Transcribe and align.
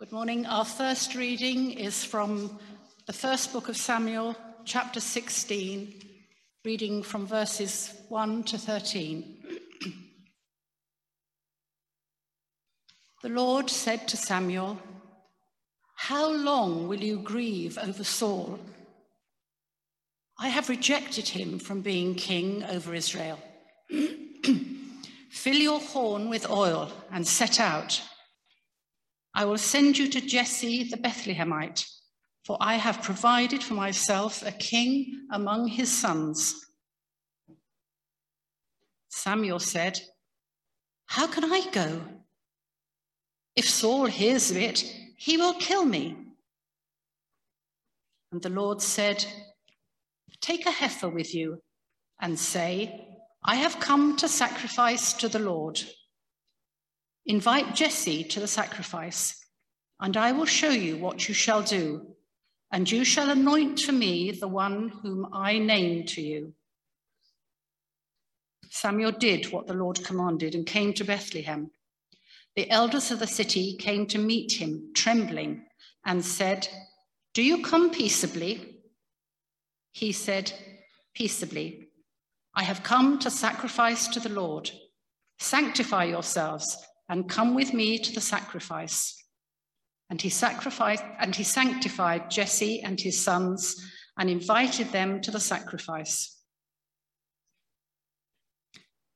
Good 0.00 0.12
morning. 0.12 0.46
Our 0.46 0.64
first 0.64 1.14
reading 1.14 1.72
is 1.72 2.02
from 2.02 2.58
the 3.04 3.12
first 3.12 3.52
book 3.52 3.68
of 3.68 3.76
Samuel, 3.76 4.34
chapter 4.64 4.98
16, 4.98 5.92
reading 6.64 7.02
from 7.02 7.26
verses 7.26 7.92
1 8.08 8.44
to 8.44 8.56
13. 8.56 9.36
the 13.22 13.28
Lord 13.28 13.68
said 13.68 14.08
to 14.08 14.16
Samuel, 14.16 14.78
How 15.96 16.32
long 16.32 16.88
will 16.88 17.00
you 17.00 17.18
grieve 17.18 17.76
over 17.76 18.02
Saul? 18.02 18.58
I 20.38 20.48
have 20.48 20.70
rejected 20.70 21.28
him 21.28 21.58
from 21.58 21.82
being 21.82 22.14
king 22.14 22.64
over 22.64 22.94
Israel. 22.94 23.38
Fill 25.30 25.56
your 25.56 25.80
horn 25.80 26.30
with 26.30 26.48
oil 26.48 26.90
and 27.12 27.26
set 27.26 27.60
out. 27.60 28.00
I 29.34 29.44
will 29.44 29.58
send 29.58 29.96
you 29.96 30.08
to 30.08 30.20
Jesse 30.20 30.84
the 30.84 30.96
Bethlehemite, 30.96 31.86
for 32.44 32.56
I 32.60 32.74
have 32.74 33.02
provided 33.02 33.62
for 33.62 33.74
myself 33.74 34.44
a 34.44 34.52
king 34.52 35.26
among 35.32 35.68
his 35.68 35.90
sons. 35.90 36.66
Samuel 39.08 39.58
said, 39.58 40.00
How 41.06 41.26
can 41.26 41.44
I 41.44 41.70
go? 41.70 42.00
If 43.56 43.68
Saul 43.68 44.06
hears 44.06 44.50
of 44.50 44.56
it, 44.56 44.80
he 45.16 45.36
will 45.36 45.54
kill 45.54 45.84
me. 45.84 46.16
And 48.32 48.40
the 48.40 48.48
Lord 48.48 48.80
said, 48.80 49.24
Take 50.40 50.66
a 50.66 50.70
heifer 50.70 51.08
with 51.08 51.34
you 51.34 51.60
and 52.20 52.38
say, 52.38 53.06
I 53.44 53.56
have 53.56 53.80
come 53.80 54.16
to 54.16 54.28
sacrifice 54.28 55.12
to 55.14 55.28
the 55.28 55.38
Lord. 55.38 55.80
Invite 57.26 57.74
Jesse 57.74 58.24
to 58.24 58.40
the 58.40 58.46
sacrifice, 58.46 59.44
and 60.00 60.16
I 60.16 60.32
will 60.32 60.46
show 60.46 60.70
you 60.70 60.96
what 60.96 61.28
you 61.28 61.34
shall 61.34 61.62
do, 61.62 62.14
and 62.72 62.90
you 62.90 63.04
shall 63.04 63.30
anoint 63.30 63.80
for 63.80 63.92
me 63.92 64.30
the 64.30 64.48
one 64.48 64.88
whom 64.88 65.28
I 65.32 65.58
name 65.58 66.06
to 66.06 66.22
you. 66.22 66.54
Samuel 68.70 69.12
did 69.12 69.52
what 69.52 69.66
the 69.66 69.74
Lord 69.74 70.02
commanded 70.04 70.54
and 70.54 70.64
came 70.64 70.94
to 70.94 71.04
Bethlehem. 71.04 71.70
The 72.56 72.70
elders 72.70 73.10
of 73.10 73.18
the 73.18 73.26
city 73.26 73.76
came 73.76 74.06
to 74.06 74.18
meet 74.18 74.52
him, 74.52 74.92
trembling, 74.94 75.66
and 76.04 76.24
said, 76.24 76.68
Do 77.34 77.42
you 77.42 77.62
come 77.62 77.90
peaceably? 77.90 78.78
He 79.92 80.12
said, 80.12 80.52
Peaceably. 81.14 81.88
I 82.54 82.62
have 82.62 82.82
come 82.82 83.18
to 83.20 83.30
sacrifice 83.30 84.08
to 84.08 84.20
the 84.20 84.28
Lord. 84.28 84.70
Sanctify 85.38 86.04
yourselves 86.04 86.76
and 87.10 87.28
come 87.28 87.54
with 87.54 87.74
me 87.74 87.98
to 87.98 88.12
the 88.12 88.20
sacrifice. 88.20 89.22
And 90.08 90.22
he 90.22 90.30
sacrificed 90.30 91.04
and 91.18 91.34
he 91.34 91.42
sanctified 91.42 92.30
Jesse 92.30 92.80
and 92.82 92.98
his 93.00 93.22
sons 93.22 93.84
and 94.16 94.30
invited 94.30 94.92
them 94.92 95.20
to 95.22 95.30
the 95.32 95.40
sacrifice. 95.40 96.38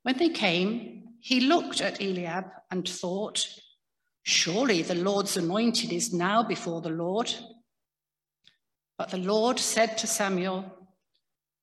When 0.03 0.19
they 0.19 0.29
came, 0.29 1.05
he 1.21 1.41
looked 1.41 1.81
at 1.81 2.03
Eliab 2.03 2.47
and 2.71 2.87
thought, 2.87 3.47
Surely 4.25 4.83
the 4.83 4.97
Lord's 4.97 5.37
anointed 5.37 5.93
is 5.93 6.13
now 6.13 6.43
before 6.43 6.81
the 6.81 6.91
Lord. 6.91 7.33
But 8.99 9.11
the 9.11 9.19
Lord 9.19 9.59
said 9.59 9.99
to 9.99 10.07
Samuel, 10.07 10.65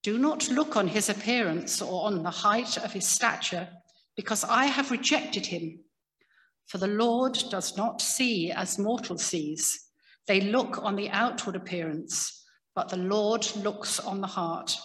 Do 0.01 0.17
not 0.17 0.49
look 0.49 0.77
on 0.77 0.87
his 0.87 1.09
appearance 1.09 1.81
or 1.81 2.05
on 2.05 2.23
the 2.23 2.31
height 2.31 2.77
of 2.77 2.93
his 2.93 3.05
stature, 3.05 3.67
because 4.15 4.43
I 4.43 4.65
have 4.65 4.91
rejected 4.91 5.45
him. 5.45 5.79
For 6.71 6.77
the 6.77 6.87
Lord 6.87 7.37
does 7.49 7.75
not 7.75 8.01
see 8.01 8.49
as 8.49 8.79
mortal 8.79 9.17
sees. 9.17 9.89
They 10.25 10.39
look 10.39 10.81
on 10.81 10.95
the 10.95 11.09
outward 11.09 11.57
appearance, 11.57 12.45
but 12.73 12.87
the 12.87 12.95
Lord 12.95 13.45
looks 13.57 13.99
on 13.99 14.21
the 14.21 14.27
heart. 14.27 14.77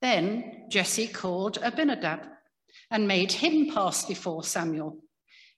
Then 0.00 0.66
Jesse 0.70 1.08
called 1.08 1.58
Abinadab 1.60 2.20
and 2.88 3.08
made 3.08 3.32
him 3.32 3.74
pass 3.74 4.04
before 4.04 4.44
Samuel. 4.44 4.98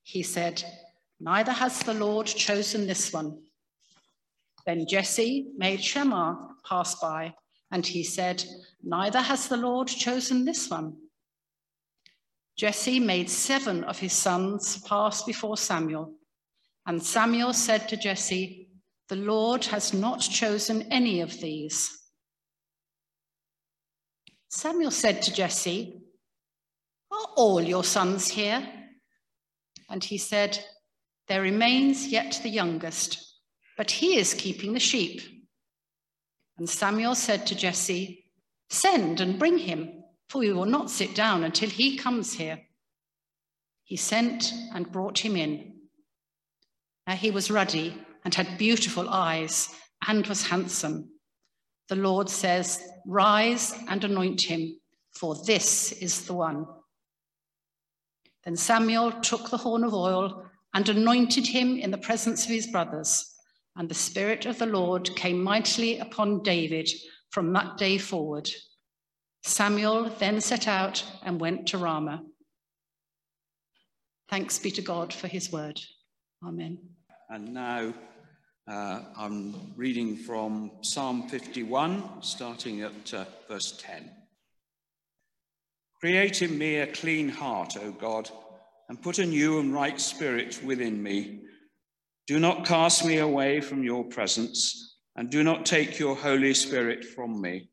He 0.03 0.23
said, 0.23 0.65
Neither 1.21 1.53
has 1.53 1.83
the 1.83 1.93
Lord 1.93 2.27
chosen 2.27 2.87
this 2.87 3.13
one. 3.13 3.43
Then 4.65 4.87
Jesse 4.87 5.49
made 5.59 5.85
Shammah 5.85 6.55
pass 6.67 6.95
by, 6.95 7.35
and 7.71 7.87
he 7.87 8.03
said, 8.03 8.43
Neither 8.83 9.21
has 9.21 9.47
the 9.49 9.59
Lord 9.59 9.89
chosen 9.89 10.47
this 10.47 10.71
one. 10.71 10.97
Jesse 12.59 12.99
made 12.99 13.31
seven 13.31 13.85
of 13.85 14.01
his 14.01 14.13
sons 14.13 14.79
pass 14.79 15.23
before 15.23 15.57
Samuel. 15.57 16.15
And 16.87 17.01
Samuel 17.01 17.53
said 17.53 17.89
to 17.89 17.97
Jesse, 17.97 18.69
The 19.09 19.17
Lord 19.17 19.65
has 19.67 19.95
not 19.95 20.19
chosen 20.19 20.91
any 20.91 21.21
of 21.21 21.41
these. 21.41 21.97
Samuel 24.49 24.91
said 24.91 25.23
to 25.23 25.33
Jesse, 25.33 26.01
Are 27.13 27.29
all 27.37 27.63
your 27.63 27.85
sons 27.85 28.27
here? 28.27 28.67
And 29.89 30.03
he 30.03 30.19
said, 30.19 30.59
There 31.29 31.43
remains 31.43 32.09
yet 32.09 32.41
the 32.43 32.51
youngest, 32.51 33.25
but 33.77 33.93
he 33.93 34.17
is 34.19 34.35
keeping 34.35 34.73
the 34.73 34.81
sheep. 34.81 35.21
And 36.59 36.69
Samuel 36.69 37.15
said 37.15 37.47
to 37.47 37.55
Jesse, 37.55 38.25
Send 38.69 39.21
and 39.21 39.39
bring 39.39 39.59
him 39.59 39.98
for 40.29 40.39
we 40.39 40.53
will 40.53 40.67
not 40.67 40.91
sit 40.91 41.15
down 41.15 41.45
until 41.45 41.71
he 41.71 41.97
comes 41.97 42.35
here. 42.35 42.61
He 43.85 43.97
sent 43.97 44.53
and 44.75 44.93
brought 44.93 45.19
him 45.19 45.37
in. 45.37 45.75
Now 47.07 47.15
he 47.15 47.31
was 47.31 47.51
ruddy 47.51 47.95
and 48.25 48.35
had 48.35 48.59
beautiful 48.59 49.09
eyes 49.09 49.75
and 50.07 50.27
was 50.27 50.47
handsome. 50.47 51.09
The 51.89 51.97
Lord 51.97 52.29
says, 52.29 52.83
Rise 53.07 53.75
and 53.89 54.05
anoint 54.05 54.43
him, 54.43 54.79
for 55.19 55.35
this 55.47 55.93
is 55.93 56.27
the 56.27 56.35
one. 56.35 56.67
Then 58.45 58.57
Samuel 58.57 59.13
took 59.23 59.49
the 59.49 59.57
horn 59.57 59.85
of 59.85 59.95
oil 59.95 60.45
and 60.75 60.89
anointed 60.89 61.47
him 61.47 61.79
in 61.79 61.91
the 61.91 61.99
presence 61.99 62.45
of 62.45 62.51
his 62.51 62.67
brothers. 62.67 63.35
And 63.77 63.89
the 63.89 63.95
Spirit 63.95 64.45
of 64.45 64.59
the 64.59 64.67
Lord 64.67 65.15
came 65.17 65.43
mightily 65.43 65.99
upon 65.99 66.43
David 66.43 66.91
from 67.31 67.53
that 67.55 67.79
day 67.79 67.97
forward. 67.97 68.51
Samuel 69.49 70.11
then 70.19 70.41
set 70.41 70.69
out 70.69 71.03
and 71.23 71.41
went 71.41 71.67
to 71.69 71.79
Ramah. 71.79 72.23
Thanks 74.29 74.59
be 74.59 74.71
to 74.73 74.83
God 74.83 75.13
for 75.13 75.27
his 75.27 75.51
word. 75.51 75.81
Amen. 76.47 76.79
And 77.31 77.55
now 77.55 77.95
uh, 78.69 79.01
I'm 79.17 79.73
reading 79.75 80.17
from 80.17 80.71
Psalm 80.83 81.29
51, 81.29 82.23
starting 82.23 82.83
at 82.83 83.15
uh, 83.15 83.25
verse 83.49 83.79
10. 83.81 84.11
Create 86.01 86.43
in 86.43 86.57
me 86.59 86.77
a 86.77 86.87
clean 86.87 87.29
heart, 87.29 87.77
O 87.81 87.91
God, 87.91 88.31
and 88.89 89.03
put 89.03 89.19
a 89.19 89.27
new 89.27 89.59
and 89.59 89.73
right 89.73 89.99
spirit 89.99 90.61
within 90.63 91.03
me. 91.03 91.41
Do 92.27 92.39
not 92.39 92.67
cast 92.67 93.07
me 93.07 93.19
away 93.19 93.63
from 93.63 93.83
your 93.83 94.05
presence, 94.05 94.99
and 95.17 95.31
do 95.31 95.43
not 95.43 95.65
take 95.65 95.99
your 95.99 96.15
Holy 96.15 96.53
Spirit 96.53 97.03
from 97.03 97.41
me. 97.41 97.71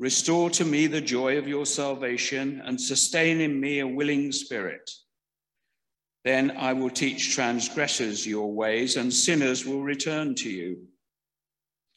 Restore 0.00 0.50
to 0.50 0.64
me 0.64 0.86
the 0.86 1.00
joy 1.00 1.38
of 1.38 1.48
your 1.48 1.66
salvation 1.66 2.62
and 2.64 2.80
sustain 2.80 3.40
in 3.40 3.60
me 3.60 3.80
a 3.80 3.86
willing 3.86 4.30
spirit. 4.30 4.88
Then 6.24 6.52
I 6.56 6.72
will 6.72 6.90
teach 6.90 7.34
transgressors 7.34 8.26
your 8.26 8.52
ways, 8.52 8.96
and 8.96 9.12
sinners 9.12 9.66
will 9.66 9.82
return 9.82 10.34
to 10.36 10.50
you. 10.50 10.86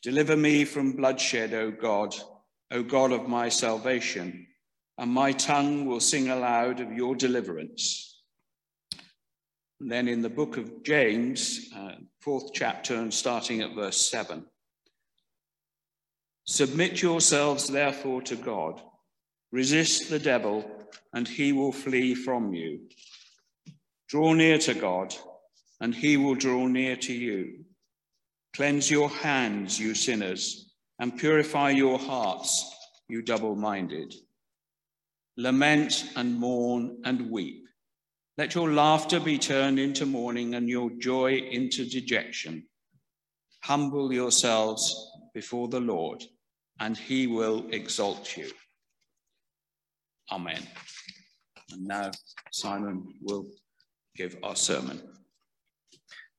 Deliver 0.02 0.36
me 0.36 0.66
from 0.66 0.94
bloodshed, 0.94 1.54
O 1.54 1.70
God, 1.70 2.16
O 2.72 2.82
God 2.82 3.12
of 3.12 3.28
my 3.28 3.50
salvation, 3.50 4.48
and 4.98 5.12
my 5.12 5.32
tongue 5.32 5.86
will 5.86 6.00
sing 6.00 6.30
aloud 6.30 6.80
of 6.80 6.92
your 6.92 7.16
deliverance. 7.16 8.24
And 9.80 9.92
then 9.92 10.08
in 10.08 10.22
the 10.22 10.30
book 10.30 10.58
of 10.58 10.84
James, 10.84 11.70
uh, 11.76 11.96
fourth 12.20 12.52
chapter, 12.54 12.96
and 12.96 13.14
starting 13.14 13.62
at 13.62 13.76
verse 13.76 13.98
7. 14.10 14.46
Submit 16.52 17.02
yourselves, 17.02 17.70
therefore, 17.70 18.22
to 18.24 18.36
God. 18.36 18.82
Resist 19.54 20.10
the 20.10 20.20
devil, 20.20 20.70
and 21.14 21.26
he 21.26 21.54
will 21.54 21.72
flee 21.72 22.14
from 22.14 22.54
you. 22.54 22.90
Draw 24.10 24.34
near 24.34 24.58
to 24.58 24.74
God, 24.74 25.16
and 25.80 25.96
he 25.96 26.18
will 26.18 26.36
draw 26.36 26.68
near 26.68 26.98
to 26.98 27.14
you. 27.14 27.64
Cleanse 28.54 28.92
your 28.92 29.08
hands, 29.08 29.80
you 29.80 29.96
sinners, 29.96 30.74
and 31.00 31.18
purify 31.18 31.70
your 31.70 31.98
hearts, 31.98 32.70
you 33.08 33.22
double 33.22 33.56
minded. 33.56 34.14
Lament 35.38 36.04
and 36.18 36.38
mourn 36.38 36.98
and 37.06 37.32
weep. 37.32 37.64
Let 38.38 38.56
your 38.56 38.74
laughter 38.74 39.22
be 39.22 39.38
turned 39.38 39.80
into 39.80 40.06
mourning 40.06 40.56
and 40.56 40.68
your 40.68 40.90
joy 41.00 41.36
into 41.36 41.86
dejection. 41.86 42.68
Humble 43.64 44.12
yourselves 44.12 44.94
before 45.34 45.70
the 45.70 45.80
Lord, 45.80 46.22
and 46.82 46.98
he 46.98 47.28
will 47.28 47.64
exalt 47.70 48.36
you. 48.36 48.52
Amen. 50.32 50.68
And 51.72 51.86
now 51.86 52.10
Simon 52.52 53.14
will 53.22 53.46
give 54.16 54.36
our 54.42 54.56
sermon. 54.56 55.00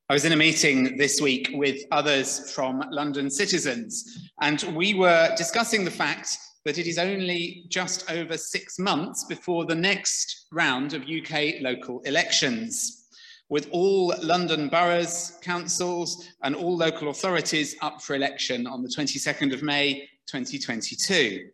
I 0.09 0.15
was 0.15 0.25
in 0.25 0.33
a 0.33 0.37
meeting 0.37 0.97
this 0.99 1.21
week 1.21 1.51
with 1.55 1.85
others 1.93 2.53
from 2.53 2.83
London 2.91 3.31
citizens, 3.31 4.31
and 4.41 4.61
we 4.75 4.95
were 4.95 5.33
discussing 5.37 5.85
the 5.85 5.91
fact 5.91 6.37
that 6.65 6.77
it 6.77 6.89
is 6.89 6.99
only 6.99 7.65
just 7.69 8.11
over 8.11 8.37
six 8.37 8.81
months 8.81 9.25
before 9.25 9.65
the 9.65 9.75
next 9.75 10.49
round 10.51 10.93
of 10.93 11.03
UK 11.03 11.61
local 11.61 12.01
elections, 12.01 13.07
with 13.49 13.69
all 13.71 14.13
London 14.23 14.69
boroughs, 14.69 15.39
councils, 15.41 16.27
and 16.43 16.57
all 16.57 16.77
local 16.77 17.11
authorities 17.11 17.77
up 17.81 18.03
for 18.03 18.17
election 18.17 18.67
on 18.67 18.83
the 18.83 18.89
22nd 18.89 19.55
of 19.55 19.63
May 19.63 20.09
2022. 20.27 21.49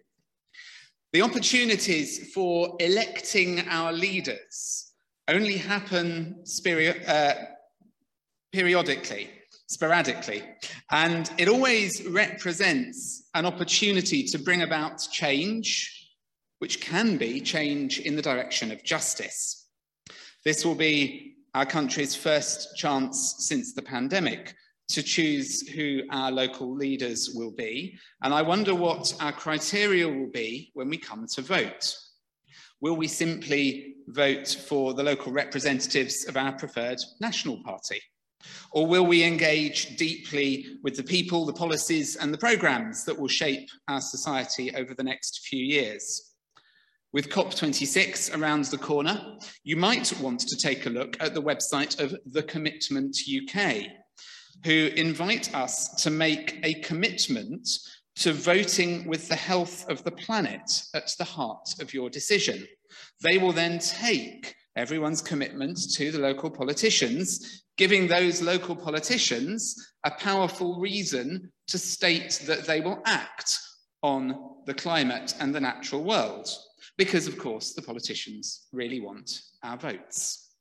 The 1.13 1.23
opportunities 1.23 2.33
for 2.33 2.77
electing 2.81 3.67
our 3.69 3.93
leaders 3.93 4.93
only 5.27 5.57
happen 5.57 6.43
uh, 7.07 7.33
periodically, 8.53 9.31
sporadically, 9.69 10.43
and 10.91 11.31
it 11.39 11.49
always 11.49 12.07
represents 12.07 13.29
an 13.35 13.47
opportunity 13.47 14.25
to 14.25 14.39
bring 14.39 14.63
about 14.63 14.99
change, 15.11 16.11
which 16.59 16.81
can 16.81 17.17
be 17.17 17.41
change 17.41 18.01
in 18.01 18.17
the 18.17 18.23
direction 18.23 18.71
of 18.71 18.85
justice. 18.85 19.69
This 20.45 20.65
will 20.65 20.75
be 20.75 21.37
our 21.55 21.67
country's 21.67 22.15
first 22.15 22.77
chance 22.77 23.37
since 23.39 23.73
the 23.73 23.83
pandemic 23.83 24.55
to 24.89 25.03
choose 25.03 25.69
who 25.69 26.03
our 26.11 26.31
local 26.31 26.75
leaders 26.75 27.31
will 27.35 27.51
be. 27.51 27.99
And 28.23 28.33
I 28.33 28.43
wonder 28.43 28.75
what 28.75 29.15
our 29.21 29.33
criteria 29.33 30.09
will 30.09 30.31
be 30.31 30.71
when 30.75 30.89
we 30.89 30.97
come 30.97 31.27
to 31.35 31.43
vote. 31.43 31.95
Will 32.81 32.97
we 32.97 33.09
simply 33.09 33.97
vote 34.09 34.49
for 34.49 34.95
the 34.95 35.03
local 35.03 35.33
representatives 35.33 36.27
of 36.27 36.37
our 36.37 36.53
preferred 36.53 36.99
national 37.21 37.63
party? 37.65 38.01
Or 38.73 38.87
will 38.87 39.05
we 39.05 39.25
engage 39.25 39.97
deeply 39.97 40.67
with 40.83 40.97
the 40.97 41.03
people, 41.03 41.45
the 41.45 41.53
policies 41.53 42.17
and 42.17 42.33
the 42.33 42.39
programmes 42.39 43.05
that 43.05 43.19
will 43.19 43.29
shape 43.29 43.69
our 43.89 44.01
society 44.01 44.75
over 44.75 44.95
the 44.95 45.03
next 45.03 45.47
few 45.47 45.63
years? 45.63 46.35
With 47.13 47.31
COP26 47.31 48.39
around 48.39 48.67
the 48.67 48.79
corner, 48.79 49.39
you 49.65 49.77
might 49.77 50.13
want 50.21 50.41
to 50.41 50.57
take 50.57 50.87
a 50.87 50.91
look 50.91 51.17
at 51.21 51.35
the 51.35 51.43
website 51.43 51.99
of 51.99 52.15
The 52.27 52.43
Commitment 52.43 53.17
UK, 53.27 53.87
who 54.65 54.91
invite 54.97 55.55
us 55.55 55.89
to 56.03 56.11
make 56.11 56.59
a 56.63 56.75
commitment 56.75 57.69
to 58.17 58.33
voting 58.33 59.07
with 59.07 59.29
the 59.29 59.37
health 59.37 59.89
of 59.89 60.03
the 60.03 60.11
planet 60.11 60.83
at 60.95 61.15
the 61.19 61.25
heart 61.25 61.69
of 61.81 61.95
your 61.95 62.11
decision. 62.11 62.67
They 63.23 63.39
will 63.39 63.53
then 63.53 63.79
take 63.79 64.55
everyone's 64.77 65.23
commitment 65.23 65.79
to 65.93 66.11
the 66.11 66.19
local 66.19 66.51
politicians, 66.51 67.65
giving 67.77 68.09
those 68.09 68.43
local 68.43 68.75
politicians 68.75 69.95
a 70.05 70.11
powerful 70.11 70.81
reason 70.81 71.53
to 71.69 71.79
state 71.79 72.43
that 72.47 72.67
they 72.67 72.81
will 72.81 73.01
act 73.07 73.59
on 74.03 74.37
the 74.67 74.75
climate 74.75 75.35
and 75.39 75.55
the 75.55 75.61
natural 75.61 76.03
world. 76.03 76.49
Because, 76.97 77.29
of 77.29 77.39
course, 77.39 77.75
the 77.75 77.83
politicians 77.83 78.67
really 78.73 79.01
want 79.01 79.43
our 79.63 79.77
votes. 79.77 80.55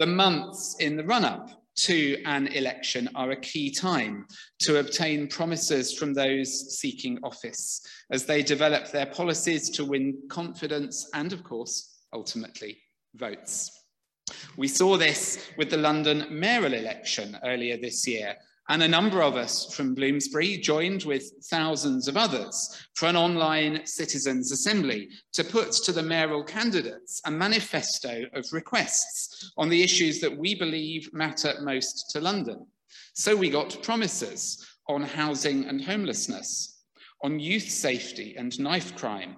The 0.00 0.06
months 0.06 0.76
in 0.80 0.96
the 0.96 1.04
run 1.04 1.24
up 1.24 1.61
to 1.74 2.22
an 2.24 2.48
election 2.48 3.08
are 3.14 3.30
a 3.30 3.40
key 3.40 3.70
time 3.70 4.26
to 4.60 4.78
obtain 4.78 5.26
promises 5.26 5.96
from 5.96 6.12
those 6.12 6.78
seeking 6.78 7.18
office 7.22 7.80
as 8.10 8.24
they 8.24 8.42
develop 8.42 8.90
their 8.90 9.06
policies 9.06 9.70
to 9.70 9.84
win 9.84 10.16
confidence 10.28 11.08
and, 11.14 11.32
of 11.32 11.42
course, 11.44 12.00
ultimately 12.12 12.78
votes. 13.14 13.70
We 14.56 14.68
saw 14.68 14.96
this 14.96 15.50
with 15.56 15.70
the 15.70 15.78
London 15.78 16.26
mayoral 16.30 16.74
election 16.74 17.38
earlier 17.44 17.76
this 17.76 18.06
year, 18.06 18.36
and 18.68 18.82
a 18.82 18.88
number 18.88 19.22
of 19.22 19.36
us 19.36 19.74
from 19.74 19.94
Bloomsbury 19.94 20.56
joined 20.56 21.02
with 21.02 21.32
thousands 21.50 22.06
of 22.06 22.16
others 22.16 22.86
for 22.94 23.06
an 23.06 23.16
online 23.16 23.84
citizens' 23.84 24.52
assembly 24.52 25.08
to 25.32 25.42
put 25.42 25.72
to 25.72 25.92
the 25.92 26.02
mayoral 26.02 26.44
candidates 26.44 27.20
a 27.26 27.30
manifesto 27.30 28.24
of 28.34 28.46
requests 28.52 29.52
on 29.56 29.68
the 29.68 29.82
issues 29.82 30.20
that 30.20 30.36
we 30.36 30.54
believe 30.54 31.12
matter 31.12 31.54
most 31.60 32.10
to 32.10 32.20
London. 32.20 32.66
So 33.14 33.36
we 33.36 33.50
got 33.50 33.82
promises 33.82 34.64
on 34.88 35.02
housing 35.02 35.64
and 35.64 35.82
homelessness, 35.82 36.84
on 37.22 37.40
youth 37.40 37.68
safety 37.68 38.36
and 38.36 38.58
knife 38.60 38.96
crime, 38.96 39.36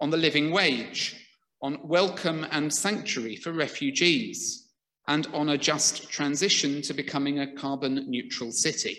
on 0.00 0.10
the 0.10 0.16
living 0.16 0.50
wage, 0.50 1.26
on 1.62 1.78
welcome 1.82 2.46
and 2.50 2.72
sanctuary 2.72 3.36
for 3.36 3.52
refugees, 3.52 4.65
and 5.08 5.26
on 5.32 5.50
a 5.50 5.58
just 5.58 6.10
transition 6.10 6.82
to 6.82 6.94
becoming 6.94 7.40
a 7.40 7.54
carbon 7.54 8.04
neutral 8.08 8.50
city. 8.50 8.98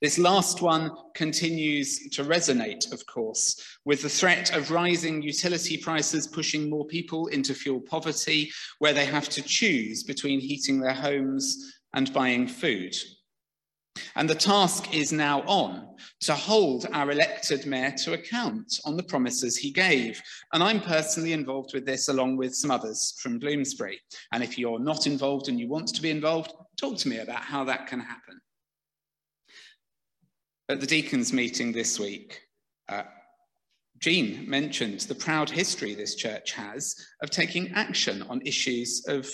This 0.00 0.18
last 0.18 0.62
one 0.62 0.90
continues 1.14 2.10
to 2.10 2.24
resonate, 2.24 2.92
of 2.92 3.06
course, 3.06 3.78
with 3.84 4.02
the 4.02 4.08
threat 4.08 4.52
of 4.52 4.72
rising 4.72 5.22
utility 5.22 5.76
prices 5.76 6.26
pushing 6.26 6.68
more 6.68 6.84
people 6.86 7.28
into 7.28 7.54
fuel 7.54 7.80
poverty, 7.80 8.50
where 8.80 8.92
they 8.92 9.06
have 9.06 9.28
to 9.28 9.42
choose 9.42 10.02
between 10.02 10.40
heating 10.40 10.80
their 10.80 10.92
homes 10.92 11.72
and 11.94 12.12
buying 12.12 12.48
food. 12.48 12.96
And 14.14 14.28
the 14.28 14.34
task 14.34 14.94
is 14.94 15.12
now 15.12 15.42
on 15.42 15.88
to 16.20 16.34
hold 16.34 16.86
our 16.92 17.10
elected 17.10 17.66
mayor 17.66 17.92
to 18.04 18.14
account 18.14 18.80
on 18.84 18.96
the 18.96 19.02
promises 19.02 19.56
he 19.56 19.70
gave. 19.70 20.20
And 20.52 20.62
I'm 20.62 20.80
personally 20.80 21.32
involved 21.32 21.74
with 21.74 21.84
this 21.84 22.08
along 22.08 22.36
with 22.36 22.54
some 22.54 22.70
others 22.70 23.14
from 23.20 23.38
Bloomsbury. 23.38 24.00
And 24.32 24.42
if 24.42 24.58
you're 24.58 24.78
not 24.78 25.06
involved 25.06 25.48
and 25.48 25.58
you 25.58 25.68
want 25.68 25.88
to 25.88 26.02
be 26.02 26.10
involved, 26.10 26.52
talk 26.78 26.96
to 26.98 27.08
me 27.08 27.18
about 27.18 27.40
how 27.40 27.64
that 27.64 27.86
can 27.86 28.00
happen. 28.00 28.40
At 30.68 30.80
the 30.80 30.86
deacons 30.86 31.32
meeting 31.32 31.72
this 31.72 31.98
week, 31.98 32.40
uh, 32.88 33.02
Jean 33.98 34.48
mentioned 34.48 35.00
the 35.00 35.14
proud 35.14 35.50
history 35.50 35.94
this 35.94 36.14
church 36.14 36.52
has 36.52 36.94
of 37.22 37.30
taking 37.30 37.72
action 37.72 38.22
on 38.22 38.40
issues 38.42 39.04
of 39.06 39.30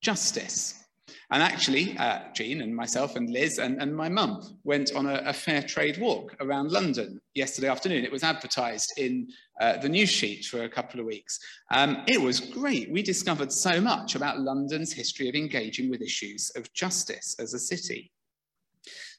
justice 0.00 0.85
and 1.30 1.42
actually, 1.42 1.96
uh, 1.98 2.20
Jean 2.34 2.62
and 2.62 2.74
myself 2.74 3.16
and 3.16 3.30
Liz 3.30 3.58
and, 3.58 3.80
and 3.80 3.94
my 3.94 4.08
mum 4.08 4.58
went 4.64 4.92
on 4.94 5.06
a, 5.06 5.22
a, 5.26 5.32
fair 5.32 5.62
trade 5.62 5.98
walk 5.98 6.36
around 6.40 6.72
London 6.72 7.20
yesterday 7.34 7.68
afternoon. 7.68 8.04
It 8.04 8.12
was 8.12 8.22
advertised 8.22 8.92
in 8.96 9.28
uh, 9.60 9.76
the 9.78 9.88
news 9.88 10.10
sheet 10.10 10.44
for 10.44 10.64
a 10.64 10.68
couple 10.68 10.98
of 11.00 11.06
weeks. 11.06 11.38
Um, 11.70 12.02
it 12.06 12.20
was 12.20 12.40
great. 12.40 12.90
We 12.90 13.02
discovered 13.02 13.52
so 13.52 13.80
much 13.80 14.14
about 14.14 14.40
London's 14.40 14.92
history 14.92 15.28
of 15.28 15.34
engaging 15.34 15.90
with 15.90 16.02
issues 16.02 16.50
of 16.56 16.72
justice 16.72 17.36
as 17.38 17.54
a 17.54 17.58
city. 17.58 18.12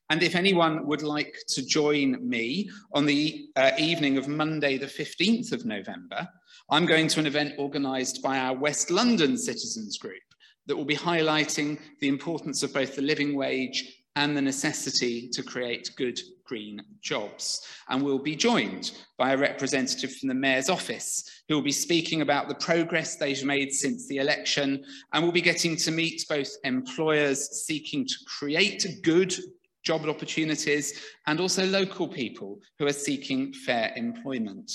And 0.09 0.23
if 0.23 0.35
anyone 0.35 0.87
would 0.87 1.03
like 1.03 1.35
to 1.49 1.65
join 1.65 2.27
me 2.27 2.69
on 2.93 3.05
the 3.05 3.47
uh, 3.57 3.71
evening 3.77 4.17
of 4.17 4.29
Monday, 4.29 4.77
the 4.77 4.85
15th 4.85 5.51
of 5.51 5.65
November, 5.65 6.27
I'm 6.69 6.85
going 6.85 7.07
to 7.09 7.19
an 7.19 7.27
event 7.27 7.55
organised 7.59 8.21
by 8.21 8.39
our 8.39 8.55
West 8.55 8.91
London 8.91 9.37
Citizens 9.37 9.97
Group 9.97 10.21
that 10.67 10.75
will 10.75 10.85
be 10.85 10.95
highlighting 10.95 11.79
the 11.99 12.07
importance 12.07 12.63
of 12.63 12.73
both 12.73 12.95
the 12.95 13.01
living 13.01 13.35
wage 13.35 14.03
and 14.15 14.35
the 14.35 14.41
necessity 14.41 15.29
to 15.31 15.43
create 15.43 15.91
good 15.95 16.19
green 16.43 16.81
jobs. 17.01 17.67
And 17.89 18.01
we'll 18.01 18.19
be 18.19 18.35
joined 18.35 18.91
by 19.17 19.33
a 19.33 19.37
representative 19.37 20.15
from 20.15 20.29
the 20.29 20.35
Mayor's 20.35 20.69
office 20.69 21.43
who 21.47 21.55
will 21.55 21.61
be 21.61 21.71
speaking 21.71 22.21
about 22.21 22.47
the 22.47 22.55
progress 22.55 23.15
they've 23.15 23.43
made 23.43 23.71
since 23.71 24.07
the 24.07 24.17
election. 24.17 24.83
And 25.13 25.23
we'll 25.23 25.31
be 25.31 25.41
getting 25.41 25.75
to 25.77 25.91
meet 25.91 26.25
both 26.27 26.49
employers 26.63 27.63
seeking 27.65 28.07
to 28.07 28.15
create 28.25 28.85
good 29.03 29.35
job 29.83 30.05
opportunities 30.05 30.99
and 31.27 31.39
also 31.39 31.65
local 31.65 32.07
people 32.07 32.59
who 32.79 32.87
are 32.87 32.93
seeking 32.93 33.53
fair 33.53 33.93
employment. 33.95 34.71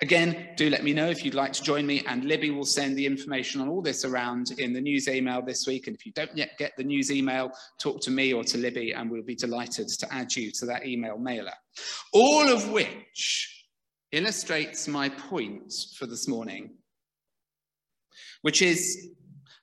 Again, 0.00 0.50
do 0.56 0.70
let 0.70 0.82
me 0.82 0.92
know 0.92 1.08
if 1.08 1.24
you'd 1.24 1.34
like 1.34 1.52
to 1.52 1.62
join 1.62 1.86
me 1.86 2.02
and 2.06 2.24
Libby 2.24 2.50
will 2.50 2.64
send 2.64 2.96
the 2.96 3.04
information 3.04 3.60
on 3.60 3.68
all 3.68 3.82
this 3.82 4.04
around 4.04 4.52
in 4.58 4.72
the 4.72 4.80
news 4.80 5.08
email 5.08 5.42
this 5.42 5.66
week. 5.66 5.86
And 5.86 5.96
if 5.96 6.06
you 6.06 6.12
don't 6.12 6.34
yet 6.36 6.56
get 6.58 6.72
the 6.76 6.84
news 6.84 7.12
email, 7.12 7.52
talk 7.78 8.00
to 8.02 8.10
me 8.10 8.32
or 8.32 8.44
to 8.44 8.58
Libby 8.58 8.92
and 8.92 9.10
we'll 9.10 9.22
be 9.22 9.34
delighted 9.34 9.88
to 9.88 10.14
add 10.14 10.34
you 10.34 10.50
to 10.52 10.66
that 10.66 10.86
email 10.86 11.18
mailer. 11.18 11.52
All 12.12 12.48
of 12.48 12.70
which 12.70 13.66
illustrates 14.12 14.88
my 14.88 15.08
point 15.08 15.72
for 15.96 16.06
this 16.06 16.26
morning, 16.26 16.70
which 18.42 18.62
is 18.62 19.10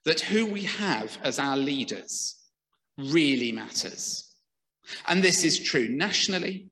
that 0.05 0.21
who 0.21 0.45
we 0.45 0.63
have 0.63 1.17
as 1.23 1.39
our 1.39 1.57
leaders 1.57 2.35
really 2.97 3.51
matters. 3.51 4.35
And 5.07 5.23
this 5.23 5.43
is 5.43 5.59
true 5.59 5.89
nationally, 5.89 6.69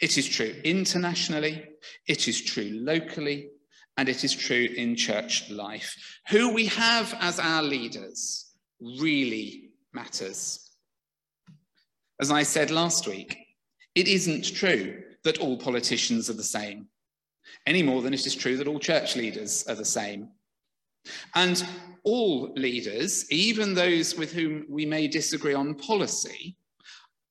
it 0.00 0.16
is 0.18 0.28
true 0.28 0.54
internationally, 0.64 1.64
it 2.06 2.28
is 2.28 2.40
true 2.42 2.70
locally, 2.72 3.50
and 3.96 4.08
it 4.08 4.24
is 4.24 4.34
true 4.34 4.68
in 4.76 4.96
church 4.96 5.50
life. 5.50 5.96
Who 6.28 6.52
we 6.52 6.66
have 6.66 7.14
as 7.20 7.38
our 7.38 7.62
leaders 7.62 8.52
really 8.80 9.70
matters. 9.92 10.70
As 12.20 12.30
I 12.30 12.42
said 12.42 12.70
last 12.70 13.06
week, 13.06 13.36
it 13.94 14.08
isn't 14.08 14.54
true 14.54 15.02
that 15.24 15.38
all 15.38 15.56
politicians 15.56 16.28
are 16.30 16.34
the 16.34 16.42
same, 16.42 16.88
any 17.66 17.82
more 17.82 18.02
than 18.02 18.14
it 18.14 18.26
is 18.26 18.34
true 18.34 18.56
that 18.58 18.68
all 18.68 18.78
church 18.78 19.16
leaders 19.16 19.66
are 19.68 19.74
the 19.74 19.84
same. 19.84 20.28
And 21.34 21.66
all 22.04 22.52
leaders, 22.54 23.30
even 23.30 23.74
those 23.74 24.16
with 24.16 24.32
whom 24.32 24.66
we 24.68 24.86
may 24.86 25.08
disagree 25.08 25.54
on 25.54 25.74
policy, 25.74 26.56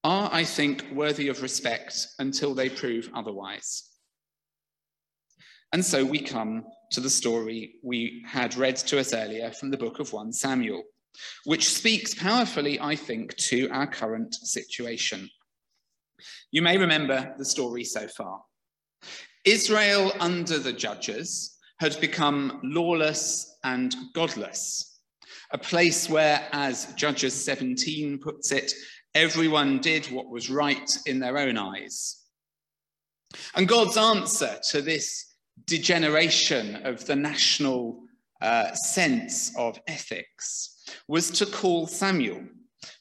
are, 0.06 0.30
I 0.32 0.44
think, 0.44 0.86
worthy 0.94 1.30
of 1.30 1.42
respect 1.42 2.10
until 2.20 2.54
they 2.54 2.70
prove 2.70 3.10
otherwise. 3.16 3.90
And 5.74 5.84
so 5.84 6.06
we 6.06 6.20
come 6.20 6.64
to 6.92 7.00
the 7.00 7.10
story 7.10 7.78
we 7.84 8.24
had 8.28 8.56
read 8.56 8.76
to 8.76 9.00
us 9.00 9.16
earlier 9.16 9.52
from 9.52 9.72
the 9.72 9.78
book 9.78 10.00
of 10.00 10.14
1 10.14 10.32
Samuel, 10.32 10.84
which 11.46 11.68
speaks 11.68 12.14
powerfully, 12.14 12.80
I 12.80 12.96
think, 12.96 13.36
to 13.50 13.68
our 13.72 13.88
current 13.88 14.36
situation. 14.36 15.28
You 16.52 16.62
may 16.62 16.78
remember 16.78 17.34
the 17.40 17.46
story 17.46 17.84
so 17.84 18.08
far. 18.08 18.44
Israel 19.44 20.12
under 20.20 20.60
the 20.60 20.74
judges 20.74 21.58
had 21.80 22.00
become 22.00 22.60
lawless 22.64 23.58
and 23.64 23.96
godless, 24.14 25.00
a 25.52 25.58
place 25.58 26.08
where, 26.08 26.48
as 26.52 26.94
Judges 26.94 27.34
17 27.34 28.20
puts 28.20 28.52
it, 28.52 28.72
everyone 29.16 29.80
did 29.80 30.06
what 30.12 30.30
was 30.30 30.50
right 30.50 30.92
in 31.06 31.20
their 31.20 31.38
own 31.38 31.58
eyes. 31.58 32.22
And 33.56 33.68
God's 33.68 33.98
answer 33.98 34.60
to 34.72 34.82
this 34.82 35.36
degeneration 35.66 36.86
of 36.86 37.06
the 37.06 37.16
national 37.16 38.04
uh, 38.42 38.74
sense 38.74 39.58
of 39.58 39.80
ethics 39.88 40.84
was 41.08 41.32
to 41.32 41.46
call 41.46 41.88
Samuel, 41.88 42.44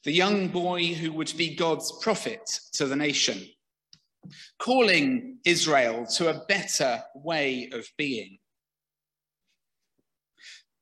the 0.05 0.13
young 0.13 0.49
boy 0.49 0.95
who 0.95 1.13
would 1.13 1.33
be 1.37 1.57
God's 1.57 1.93
prophet 2.01 2.49
to 2.75 2.87
the 2.87 2.97
nation, 2.97 3.45
calling 4.59 5.39
Israel 5.45 6.07
to 6.15 6.31
a 6.31 6.45
better 6.47 7.03
way 7.17 7.69
of 7.73 7.87
being. 7.99 8.39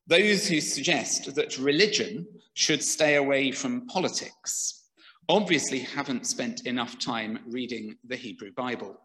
Those 0.06 0.46
who 0.46 0.60
suggest 0.60 1.34
that 1.34 1.58
religion 1.58 2.26
should 2.54 2.84
stay 2.84 3.14
away 3.14 3.50
from 3.50 3.86
politics 3.86 4.81
obviously 5.28 5.80
haven't 5.80 6.26
spent 6.26 6.66
enough 6.66 6.98
time 6.98 7.40
reading 7.46 7.96
the 8.04 8.16
Hebrew 8.16 8.52
Bible 8.52 8.98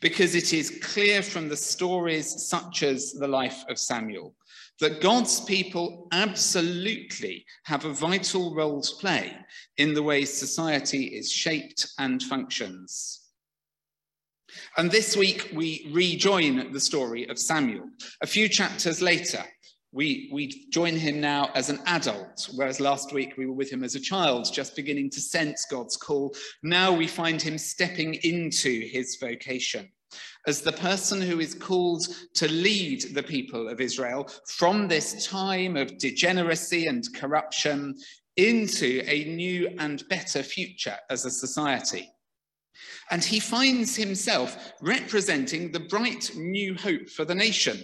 because 0.00 0.34
it 0.34 0.52
is 0.52 0.78
clear 0.82 1.22
from 1.22 1.48
the 1.48 1.56
stories 1.56 2.46
such 2.46 2.82
as 2.82 3.12
the 3.12 3.28
life 3.28 3.64
of 3.68 3.78
Samuel 3.78 4.34
that 4.80 5.00
God's 5.00 5.40
people 5.40 6.08
absolutely 6.12 7.44
have 7.64 7.84
a 7.84 7.92
vital 7.92 8.54
role 8.54 8.80
to 8.80 8.96
play 8.96 9.32
in 9.76 9.94
the 9.94 10.02
way 10.02 10.24
society 10.24 11.04
is 11.04 11.30
shaped 11.30 11.88
and 11.98 12.22
functions. 12.22 13.20
And 14.76 14.90
this 14.90 15.16
week 15.16 15.50
we 15.54 15.88
rejoin 15.92 16.72
the 16.72 16.80
story 16.80 17.28
of 17.28 17.38
Samuel. 17.38 17.88
A 18.22 18.26
few 18.26 18.48
chapters 18.48 19.00
later, 19.00 19.44
we, 19.92 20.30
we 20.32 20.66
join 20.70 20.96
him 20.96 21.20
now 21.20 21.50
as 21.54 21.68
an 21.68 21.78
adult, 21.86 22.48
whereas 22.54 22.80
last 22.80 23.12
week 23.12 23.34
we 23.36 23.46
were 23.46 23.52
with 23.52 23.70
him 23.70 23.84
as 23.84 23.94
a 23.94 24.00
child, 24.00 24.50
just 24.50 24.74
beginning 24.74 25.10
to 25.10 25.20
sense 25.20 25.66
God's 25.70 25.98
call. 25.98 26.34
Now 26.62 26.92
we 26.92 27.06
find 27.06 27.40
him 27.40 27.58
stepping 27.58 28.14
into 28.14 28.88
his 28.88 29.16
vocation 29.20 29.90
as 30.46 30.62
the 30.62 30.72
person 30.72 31.20
who 31.20 31.40
is 31.40 31.54
called 31.54 32.06
to 32.34 32.48
lead 32.48 33.14
the 33.14 33.22
people 33.22 33.68
of 33.68 33.80
Israel 33.80 34.28
from 34.46 34.88
this 34.88 35.26
time 35.26 35.76
of 35.76 35.98
degeneracy 35.98 36.86
and 36.86 37.04
corruption 37.14 37.94
into 38.36 39.02
a 39.06 39.24
new 39.24 39.68
and 39.78 40.08
better 40.08 40.42
future 40.42 40.96
as 41.10 41.24
a 41.26 41.30
society. 41.30 42.10
And 43.10 43.22
he 43.22 43.40
finds 43.40 43.94
himself 43.94 44.72
representing 44.80 45.70
the 45.70 45.80
bright 45.80 46.30
new 46.34 46.74
hope 46.74 47.10
for 47.10 47.26
the 47.26 47.34
nation 47.34 47.82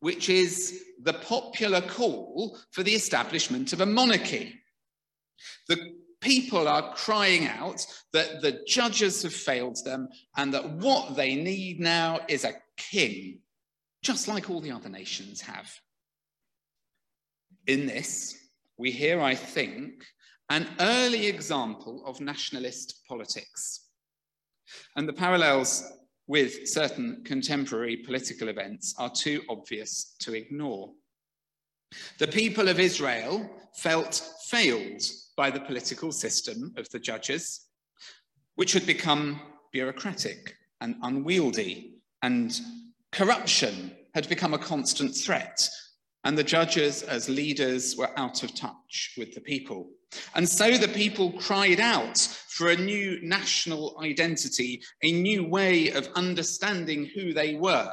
which 0.00 0.28
is 0.28 0.82
the 1.02 1.14
popular 1.14 1.80
call 1.80 2.58
for 2.70 2.82
the 2.82 2.94
establishment 2.94 3.72
of 3.72 3.80
a 3.80 3.86
monarchy. 3.86 4.54
The 5.68 5.78
people 6.20 6.66
are 6.66 6.94
crying 6.94 7.46
out 7.46 7.86
that 8.12 8.42
the 8.42 8.60
judges 8.66 9.22
have 9.22 9.34
failed 9.34 9.78
them 9.84 10.08
and 10.36 10.52
that 10.54 10.70
what 10.70 11.16
they 11.16 11.34
need 11.34 11.80
now 11.80 12.20
is 12.28 12.44
a 12.44 12.54
king, 12.76 13.40
just 14.02 14.28
like 14.28 14.50
all 14.50 14.60
the 14.60 14.72
other 14.72 14.88
nations 14.88 15.40
have. 15.40 15.70
In 17.66 17.86
this, 17.86 18.36
we 18.76 18.90
hear, 18.90 19.20
I 19.20 19.34
think, 19.34 20.04
an 20.50 20.68
early 20.80 21.26
example 21.26 22.02
of 22.06 22.20
nationalist 22.20 23.02
politics. 23.08 23.88
And 24.96 25.08
the 25.08 25.12
parallels 25.12 25.84
with 26.26 26.68
certain 26.68 27.22
contemporary 27.24 27.96
political 27.98 28.48
events 28.48 28.94
are 28.98 29.10
too 29.10 29.42
obvious 29.48 30.16
to 30.20 30.34
ignore. 30.34 30.92
The 32.18 32.26
people 32.26 32.68
of 32.68 32.80
Israel 32.80 33.48
felt 33.76 34.22
failed 34.48 35.02
by 35.36 35.50
the 35.50 35.60
political 35.60 36.10
system 36.10 36.72
of 36.76 36.88
the 36.90 36.98
judges, 36.98 37.66
which 38.56 38.72
had 38.72 38.86
become 38.86 39.40
bureaucratic 39.72 40.56
and 40.80 40.96
unwieldy, 41.02 42.00
and 42.22 42.58
corruption 43.12 43.92
had 44.14 44.28
become 44.28 44.54
a 44.54 44.58
constant 44.58 45.14
threat, 45.14 45.68
and 46.24 46.36
the 46.36 46.44
judges 46.44 47.02
as 47.02 47.28
leaders 47.28 47.96
were 47.96 48.10
out 48.18 48.42
of 48.42 48.54
touch 48.54 49.14
with 49.16 49.34
the 49.34 49.40
people. 49.40 49.90
And 50.34 50.48
so 50.48 50.76
the 50.76 50.88
people 50.88 51.32
cried 51.32 51.80
out 51.80 52.18
for 52.48 52.68
a 52.68 52.76
new 52.76 53.18
national 53.22 53.98
identity, 54.02 54.82
a 55.02 55.12
new 55.12 55.44
way 55.44 55.90
of 55.90 56.08
understanding 56.14 57.10
who 57.14 57.32
they 57.32 57.54
were. 57.54 57.92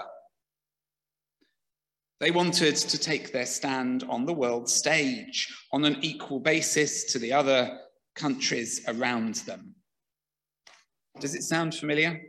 They 2.19 2.31
wanted 2.31 2.77
to 2.77 2.97
take 2.97 3.33
their 3.33 3.45
stand 3.45 4.05
on 4.07 4.25
the 4.25 4.33
world 4.33 4.69
stage 4.69 5.53
on 5.73 5.83
an 5.83 5.97
equal 6.01 6.39
basis 6.39 7.11
to 7.11 7.19
the 7.19 7.33
other 7.33 7.79
countries 8.15 8.81
around 8.87 9.35
them. 9.47 9.75
Does 11.19 11.35
it 11.35 11.43
sound 11.43 11.75
familiar? 11.75 12.21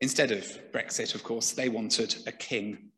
Instead 0.00 0.32
of 0.32 0.44
Brexit, 0.72 1.14
of 1.14 1.22
course, 1.22 1.52
they 1.52 1.68
wanted 1.68 2.16
a 2.26 2.32
king. 2.32 2.90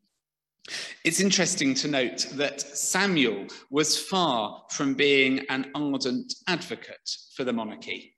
It's 1.03 1.19
interesting 1.19 1.73
to 1.75 1.87
note 1.87 2.27
that 2.33 2.61
Samuel 2.61 3.47
was 3.69 3.97
far 3.97 4.63
from 4.71 4.93
being 4.93 5.45
an 5.49 5.71
ardent 5.73 6.33
advocate 6.47 7.09
for 7.35 7.43
the 7.43 7.53
monarchy. 7.53 8.15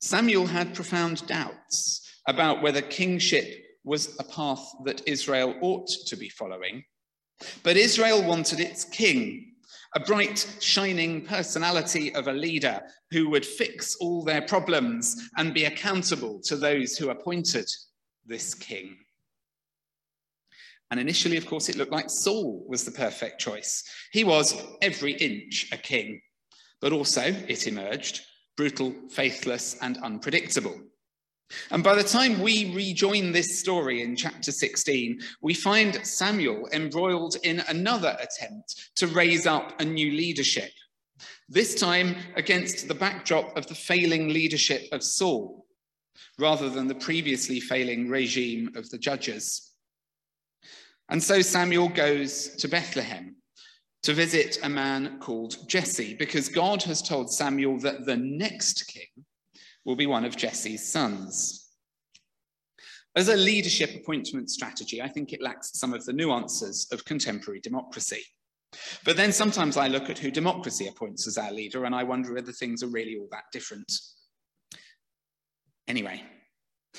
Samuel 0.00 0.46
had 0.46 0.74
profound 0.74 1.26
doubts 1.26 2.08
about 2.26 2.62
whether 2.62 2.80
kingship 2.80 3.64
was 3.84 4.16
a 4.18 4.24
path 4.24 4.64
that 4.84 5.02
Israel 5.06 5.54
ought 5.60 5.88
to 6.06 6.16
be 6.16 6.28
following. 6.28 6.84
But 7.62 7.76
Israel 7.76 8.22
wanted 8.22 8.60
its 8.60 8.84
king, 8.84 9.54
a 9.94 10.00
bright, 10.00 10.46
shining 10.60 11.24
personality 11.26 12.14
of 12.14 12.28
a 12.28 12.32
leader 12.32 12.80
who 13.10 13.28
would 13.30 13.44
fix 13.44 13.96
all 13.96 14.22
their 14.22 14.42
problems 14.42 15.30
and 15.36 15.54
be 15.54 15.64
accountable 15.64 16.40
to 16.44 16.56
those 16.56 16.96
who 16.96 17.10
appointed 17.10 17.68
this 18.26 18.54
king. 18.54 18.96
And 20.90 20.98
initially, 20.98 21.36
of 21.36 21.46
course, 21.46 21.68
it 21.68 21.76
looked 21.76 21.92
like 21.92 22.10
Saul 22.10 22.64
was 22.68 22.84
the 22.84 22.90
perfect 22.90 23.40
choice. 23.40 23.84
He 24.12 24.24
was 24.24 24.60
every 24.82 25.12
inch 25.12 25.68
a 25.72 25.76
king, 25.76 26.20
but 26.80 26.92
also, 26.92 27.22
it 27.22 27.66
emerged, 27.66 28.22
brutal, 28.56 28.94
faithless, 29.08 29.76
and 29.82 29.98
unpredictable. 29.98 30.80
And 31.70 31.82
by 31.82 31.94
the 31.94 32.04
time 32.04 32.40
we 32.40 32.74
rejoin 32.74 33.32
this 33.32 33.60
story 33.60 34.02
in 34.02 34.16
chapter 34.16 34.52
16, 34.52 35.20
we 35.42 35.54
find 35.54 36.04
Samuel 36.06 36.68
embroiled 36.72 37.36
in 37.42 37.60
another 37.68 38.16
attempt 38.20 38.90
to 38.96 39.06
raise 39.08 39.46
up 39.46 39.80
a 39.80 39.84
new 39.84 40.12
leadership, 40.12 40.70
this 41.48 41.74
time 41.74 42.16
against 42.36 42.86
the 42.86 42.94
backdrop 42.94 43.56
of 43.56 43.66
the 43.66 43.74
failing 43.74 44.28
leadership 44.28 44.88
of 44.92 45.02
Saul, 45.02 45.66
rather 46.38 46.70
than 46.70 46.86
the 46.86 46.94
previously 46.94 47.60
failing 47.60 48.08
regime 48.08 48.70
of 48.76 48.88
the 48.90 48.98
judges. 48.98 49.69
And 51.10 51.22
so 51.22 51.42
Samuel 51.42 51.88
goes 51.88 52.54
to 52.56 52.68
Bethlehem 52.68 53.34
to 54.04 54.14
visit 54.14 54.58
a 54.62 54.68
man 54.68 55.18
called 55.18 55.68
Jesse, 55.68 56.14
because 56.14 56.48
God 56.48 56.82
has 56.84 57.02
told 57.02 57.32
Samuel 57.32 57.78
that 57.80 58.06
the 58.06 58.16
next 58.16 58.86
king 58.86 59.26
will 59.84 59.96
be 59.96 60.06
one 60.06 60.24
of 60.24 60.36
Jesse's 60.36 60.90
sons. 60.90 61.68
As 63.16 63.28
a 63.28 63.36
leadership 63.36 63.94
appointment 63.96 64.50
strategy, 64.50 65.02
I 65.02 65.08
think 65.08 65.32
it 65.32 65.42
lacks 65.42 65.78
some 65.78 65.92
of 65.92 66.04
the 66.04 66.12
nuances 66.12 66.86
of 66.92 67.04
contemporary 67.04 67.60
democracy. 67.60 68.22
But 69.04 69.16
then 69.16 69.32
sometimes 69.32 69.76
I 69.76 69.88
look 69.88 70.08
at 70.08 70.18
who 70.18 70.30
democracy 70.30 70.86
appoints 70.86 71.26
as 71.26 71.36
our 71.36 71.50
leader 71.50 71.86
and 71.86 71.94
I 71.94 72.04
wonder 72.04 72.32
whether 72.32 72.52
things 72.52 72.84
are 72.84 72.88
really 72.88 73.18
all 73.18 73.28
that 73.32 73.44
different. 73.52 73.92
Anyway, 75.88 76.22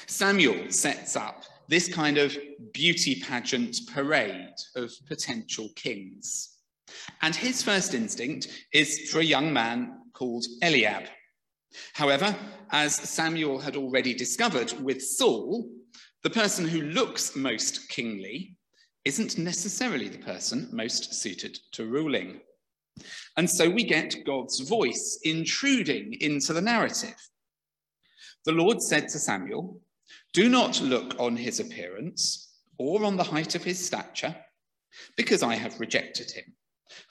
Samuel 0.08 0.70
sets 0.70 1.16
up 1.16 1.46
this 1.68 1.94
kind 1.94 2.18
of 2.18 2.36
beauty 2.74 3.22
pageant 3.22 3.78
parade 3.94 4.56
of 4.76 4.92
potential 5.08 5.70
kings. 5.76 6.58
And 7.22 7.36
his 7.36 7.64
first 7.64 7.94
instinct 7.94 8.48
is 8.74 9.10
for 9.10 9.20
a 9.20 9.24
young 9.24 9.54
man 9.54 10.02
called 10.14 10.46
Eliab. 10.62 11.06
However, 11.94 12.36
as 12.72 12.96
Samuel 12.96 13.60
had 13.60 13.76
already 13.76 14.14
discovered 14.14 14.74
with 14.82 15.02
Saul, 15.02 15.70
the 16.24 16.30
person 16.30 16.68
who 16.68 16.82
looks 16.82 17.36
most 17.36 17.90
kingly 17.90 18.58
isn't 19.06 19.38
necessarily 19.38 20.08
the 20.08 20.20
person 20.20 20.70
most 20.72 21.14
suited 21.14 21.58
to 21.72 21.88
ruling. 21.88 22.42
And 23.38 23.50
so 23.50 23.70
we 23.70 23.84
get 23.84 24.26
God's 24.26 24.60
voice 24.60 25.20
intruding 25.24 26.18
into 26.20 26.54
the 26.54 26.62
narrative. 26.62 27.16
The 28.46 28.52
Lord 28.52 28.82
said 28.82 29.08
to 29.10 29.20
Samuel, 29.20 29.80
Do 30.34 30.50
not 30.50 30.82
look 30.82 31.20
on 31.20 31.36
his 31.36 31.60
appearance 31.60 32.56
or 32.78 33.04
on 33.04 33.18
the 33.18 33.24
height 33.24 33.56
of 33.56 33.64
his 33.64 33.86
stature, 33.86 34.36
because 35.18 35.44
I 35.44 35.56
have 35.56 35.80
rejected 35.80 36.32
him. 36.32 36.46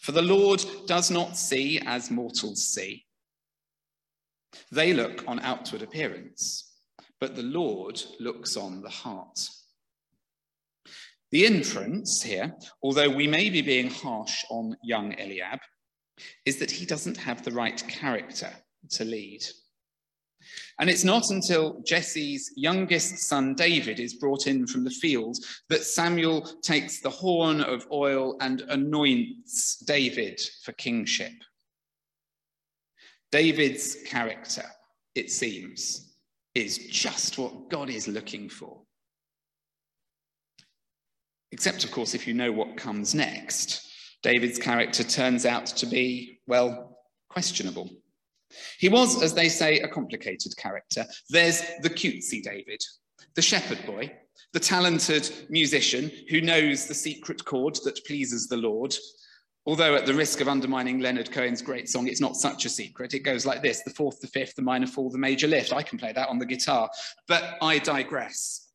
For 0.01 0.13
the 0.13 0.23
Lord 0.23 0.65
does 0.87 1.11
not 1.11 1.37
see 1.37 1.81
as 1.87 2.11
mortals 2.11 2.65
see. 2.67 3.05
They 4.73 4.93
look 4.93 5.25
on 5.29 5.41
outward 5.41 5.83
appearance, 5.83 6.75
but 7.21 7.37
the 7.37 7.43
Lord 7.43 8.03
looks 8.19 8.57
on 8.57 8.83
the 8.83 8.91
heart. 8.91 9.49
The 11.31 11.47
inference 11.47 12.23
here, 12.23 12.57
although 12.83 13.11
we 13.11 13.29
may 13.29 13.51
be 13.51 13.63
being 13.63 13.91
harsh 13.91 14.45
on 14.51 14.77
young 14.83 15.15
Eliab, 15.21 15.61
is 16.45 16.59
that 16.59 16.71
he 16.71 16.85
doesn't 16.85 17.17
have 17.17 17.45
the 17.45 17.53
right 17.53 17.83
character 17.87 18.51
to 18.91 19.05
lead. 19.05 19.45
And 20.79 20.89
it's 20.89 21.05
not 21.05 21.31
until 21.31 21.81
Jesse's 21.85 22.53
youngest 22.57 23.19
son 23.19 23.55
David 23.55 24.01
is 24.01 24.15
brought 24.15 24.47
in 24.47 24.67
from 24.67 24.85
the 24.85 24.91
field 24.91 25.37
that 25.69 25.83
Samuel 25.83 26.43
takes 26.63 27.01
the 27.01 27.11
horn 27.11 27.61
of 27.61 27.87
oil 27.93 28.37
and 28.41 28.63
anoints 28.63 29.77
David 29.79 30.41
for 30.65 30.73
kingship. 30.73 31.33
David's 33.31 33.97
character, 34.07 34.65
it 35.15 35.31
seems, 35.31 36.17
is 36.55 36.79
just 36.89 37.39
what 37.39 37.71
God 37.71 37.91
is 37.91 38.09
looking 38.09 38.49
for. 38.49 38.83
Except, 41.53 41.85
of 41.85 41.91
course, 41.91 42.15
if 42.15 42.27
you 42.27 42.35
know 42.35 42.53
what 42.53 42.77
comes 42.77 43.15
next, 43.15 43.87
David's 44.23 44.59
character 44.59 45.03
turns 45.03 45.47
out 45.47 45.67
to 45.67 45.87
be, 45.87 46.41
well, 46.47 46.99
questionable. 47.29 47.91
He 48.79 48.89
was, 48.89 49.23
as 49.23 49.35
they 49.35 49.49
say, 49.49 49.81
a 49.81 49.89
complicated 49.89 50.57
character. 50.57 51.07
There's 51.29 51.63
the 51.83 51.91
cutesy 51.91 52.43
David, 52.43 52.83
the 53.35 53.43
shepherd 53.43 53.85
boy, 53.87 54.13
the 54.53 54.61
talented 54.61 55.31
musician 55.49 56.11
who 56.29 56.41
knows 56.41 56.87
the 56.87 56.95
secret 56.95 57.45
chord 57.45 57.79
that 57.85 58.05
pleases 58.05 58.49
the 58.49 58.57
Lord. 58.57 58.95
Although, 59.67 59.95
at 59.95 60.07
the 60.07 60.15
risk 60.15 60.41
of 60.41 60.49
undermining 60.49 61.01
Leonard 61.01 61.31
Cohen's 61.31 61.63
great 61.63 61.89
song, 61.89 62.09
it's 62.09 62.21
not 62.21 62.35
such 62.35 62.65
a 62.65 62.71
secret. 62.71 63.15
It 63.15 63.21
goes 63.21 63.45
like 63.45 63.63
this 63.63 63.83
the 63.83 63.91
fourth, 63.91 64.21
the 64.21 64.27
fifth, 64.27 64.57
the 64.57 64.63
minor 64.63 64.87
fall, 64.87 65.11
the 65.11 65.19
major 65.19 65.47
lift. 65.47 65.73
I 65.73 65.83
can 65.83 65.99
play 65.99 66.13
that 66.13 66.29
on 66.29 66.39
the 66.39 66.47
guitar, 66.47 66.91
but 67.29 67.57
I 67.61 67.79
digress. 67.79 68.71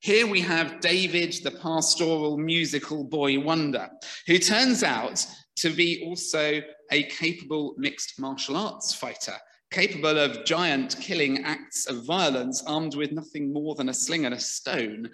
Here 0.00 0.28
we 0.28 0.40
have 0.42 0.80
David, 0.80 1.34
the 1.42 1.50
pastoral 1.50 2.38
musical 2.38 3.02
boy 3.02 3.40
wonder, 3.40 3.90
who 4.28 4.38
turns 4.38 4.84
out 4.84 5.26
to 5.58 5.70
be 5.70 6.04
also 6.06 6.62
a 6.90 7.02
capable 7.04 7.74
mixed 7.76 8.18
martial 8.18 8.56
arts 8.56 8.94
fighter, 8.94 9.34
capable 9.70 10.18
of 10.18 10.44
giant 10.44 10.96
killing 11.00 11.44
acts 11.44 11.86
of 11.86 12.04
violence, 12.04 12.62
armed 12.66 12.94
with 12.94 13.12
nothing 13.12 13.52
more 13.52 13.74
than 13.74 13.88
a 13.88 13.94
sling 13.94 14.24
and 14.24 14.34
a 14.34 14.40
stone. 14.40 15.10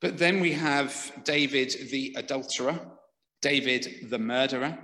But 0.00 0.18
then 0.18 0.40
we 0.40 0.52
have 0.52 1.12
David 1.24 1.90
the 1.90 2.14
adulterer, 2.16 2.78
David 3.42 4.08
the 4.10 4.18
murderer, 4.18 4.78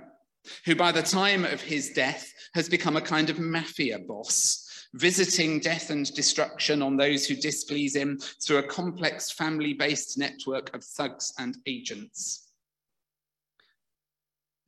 who 0.65 0.75
by 0.75 0.91
the 0.91 1.01
time 1.01 1.43
of 1.45 1.61
his 1.61 1.91
death 1.91 2.31
has 2.53 2.69
become 2.69 2.95
a 2.95 3.01
kind 3.01 3.29
of 3.29 3.39
mafia 3.39 3.99
boss 3.99 4.63
visiting 4.93 5.59
death 5.59 5.89
and 5.89 6.13
destruction 6.13 6.81
on 6.81 6.97
those 6.97 7.27
who 7.27 7.35
displease 7.35 7.95
him 7.95 8.17
through 8.41 8.57
a 8.57 8.63
complex 8.63 9.31
family 9.31 9.73
based 9.73 10.17
network 10.17 10.73
of 10.73 10.83
thugs 10.83 11.33
and 11.37 11.57
agents. 11.65 12.46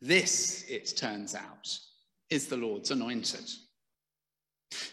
This, 0.01 0.63
it 0.69 0.93
turns 0.95 1.35
out, 1.35 1.77
is 2.29 2.47
the 2.47 2.57
Lord's 2.57 2.91
anointed, 2.91 3.49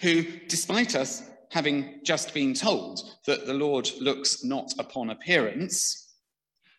who, 0.01 0.25
despite 0.49 0.97
us 0.97 1.23
having 1.51 2.01
just 2.05 2.35
been 2.35 2.55
told 2.55 3.01
that 3.27 3.47
the 3.47 3.55
Lord 3.55 3.88
looks 4.01 4.42
not 4.42 4.73
upon 4.79 5.11
appearance, 5.11 6.14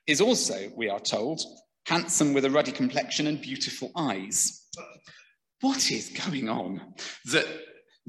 is 0.08 0.20
also, 0.20 0.72
we 0.76 0.90
are 0.90 1.00
told, 1.00 1.42
handsome 1.86 2.34
with 2.34 2.44
a 2.46 2.50
ruddy 2.50 2.72
complexion 2.72 3.28
and 3.28 3.42
beautiful 3.42 3.92
eyes. 3.96 4.68
What 5.62 5.90
is 5.92 6.10
going 6.26 6.50
on 6.50 6.96
that 7.32 7.48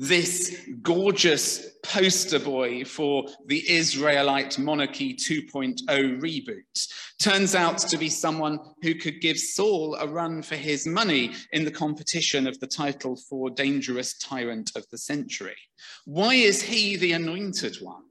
this 0.00 0.56
gorgeous 0.80 1.72
poster 1.82 2.38
boy 2.38 2.84
for 2.84 3.26
the 3.46 3.68
Israelite 3.68 4.56
Monarchy 4.56 5.12
2.0 5.12 5.76
reboot 6.20 6.88
turns 7.18 7.56
out 7.56 7.78
to 7.78 7.98
be 7.98 8.08
someone 8.08 8.61
who 8.80 8.94
could 8.94 9.20
give 9.20 9.37
Saul 9.37 9.96
a 9.96 10.06
run 10.06 10.40
for 10.40 10.54
his 10.54 10.87
money 10.87 11.34
in 11.52 11.64
the 11.64 11.72
competition 11.72 12.46
of 12.46 12.61
the 12.61 12.66
title 12.68 13.16
for 13.28 13.50
Dangerous 13.50 14.16
Tyrant 14.18 14.70
of 14.76 14.87
the 14.92 14.98
Century. 14.98 15.56
Why 16.04 16.34
is 16.34 16.62
he 16.62 16.94
the 16.94 17.12
anointed 17.12 17.78
one? 17.80 18.04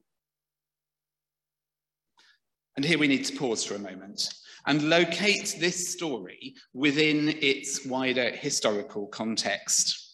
And 2.75 2.83
here 2.83 2.99
we 2.99 3.07
need 3.07 3.23
to 3.25 3.37
pause 3.37 3.63
for 3.63 3.75
a 3.75 3.79
moment 3.79 4.33
and 4.65 4.89
locate 4.89 5.55
this 5.57 5.93
story 5.93 6.53
within 6.73 7.29
its 7.41 7.85
wider 7.85 8.29
historical 8.31 9.07
context. 9.07 10.06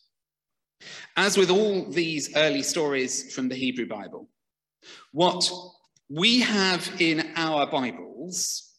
As 1.15 1.37
with 1.37 1.49
all 1.49 1.89
these 1.89 2.35
early 2.35 2.63
stories 2.63 3.33
from 3.33 3.49
the 3.49 3.55
Hebrew 3.55 3.87
Bible, 3.87 4.29
what 5.11 5.49
we 6.09 6.39
have 6.41 6.91
in 6.99 7.31
our 7.35 7.69
Bibles 7.69 8.71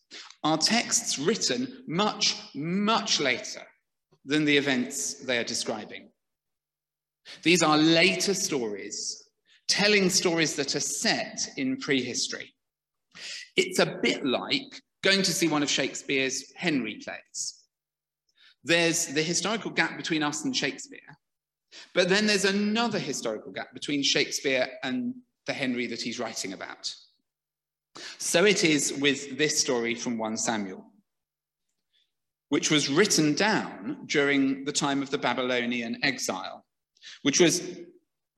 are 0.42 0.58
texts 0.58 1.18
written 1.18 1.84
much, 1.86 2.36
much 2.54 3.20
later 3.20 3.62
than 4.24 4.44
the 4.44 4.56
events 4.56 5.14
they 5.24 5.38
are 5.38 5.44
describing. 5.44 6.10
These 7.42 7.62
are 7.62 7.78
later 7.78 8.34
stories, 8.34 9.28
telling 9.68 10.10
stories 10.10 10.56
that 10.56 10.76
are 10.76 10.80
set 10.80 11.40
in 11.56 11.78
prehistory. 11.78 12.54
It's 13.56 13.78
a 13.78 13.98
bit 14.02 14.24
like 14.24 14.82
going 15.02 15.22
to 15.22 15.32
see 15.32 15.48
one 15.48 15.62
of 15.62 15.70
Shakespeare's 15.70 16.52
Henry 16.56 17.00
plays. 17.02 17.62
There's 18.64 19.06
the 19.06 19.22
historical 19.22 19.70
gap 19.70 19.96
between 19.96 20.22
us 20.22 20.44
and 20.44 20.56
Shakespeare, 20.56 21.00
but 21.92 22.08
then 22.08 22.26
there's 22.26 22.44
another 22.44 22.98
historical 22.98 23.52
gap 23.52 23.72
between 23.72 24.02
Shakespeare 24.02 24.68
and 24.82 25.14
the 25.46 25.52
Henry 25.52 25.86
that 25.86 26.02
he's 26.02 26.18
writing 26.18 26.52
about. 26.52 26.94
So 28.18 28.44
it 28.44 28.64
is 28.64 28.92
with 28.94 29.38
this 29.38 29.60
story 29.60 29.94
from 29.94 30.18
1 30.18 30.36
Samuel, 30.36 30.84
which 32.48 32.70
was 32.70 32.88
written 32.88 33.34
down 33.34 34.06
during 34.06 34.64
the 34.64 34.72
time 34.72 35.02
of 35.02 35.10
the 35.10 35.18
Babylonian 35.18 35.98
exile, 36.02 36.64
which 37.22 37.40
was 37.40 37.62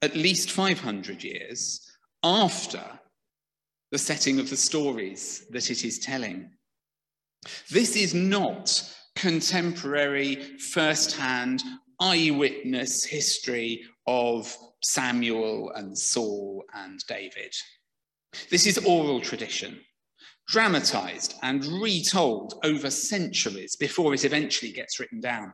at 0.03 0.15
least 0.15 0.51
500 0.51 1.23
years 1.25 1.81
after 2.23 2.83
the 3.93 3.99
setting 3.99 4.39
of 4.39 4.51
the 4.51 4.57
stories 4.57 5.47
that 5.51 5.71
it 5.71 5.85
is 5.85 5.99
telling. 5.99 6.51
This 7.71 7.97
is 7.97 8.15
not 8.15 8.83
contemporary, 9.15 10.59
first 10.59 11.17
hand, 11.17 11.63
eyewitness 12.01 13.05
history 13.05 13.85
of 14.07 14.55
Samuel 14.83 15.71
and 15.75 15.97
Saul 15.97 16.65
and 16.75 17.01
David. 17.09 17.55
This 18.51 18.67
is 18.67 18.79
oral 18.79 19.21
tradition, 19.21 19.81
dramatized 20.49 21.35
and 21.43 21.65
retold 21.81 22.61
over 22.65 22.91
centuries 22.91 23.77
before 23.77 24.15
it 24.15 24.25
eventually 24.25 24.73
gets 24.73 25.01
written 25.01 25.21
down. 25.21 25.53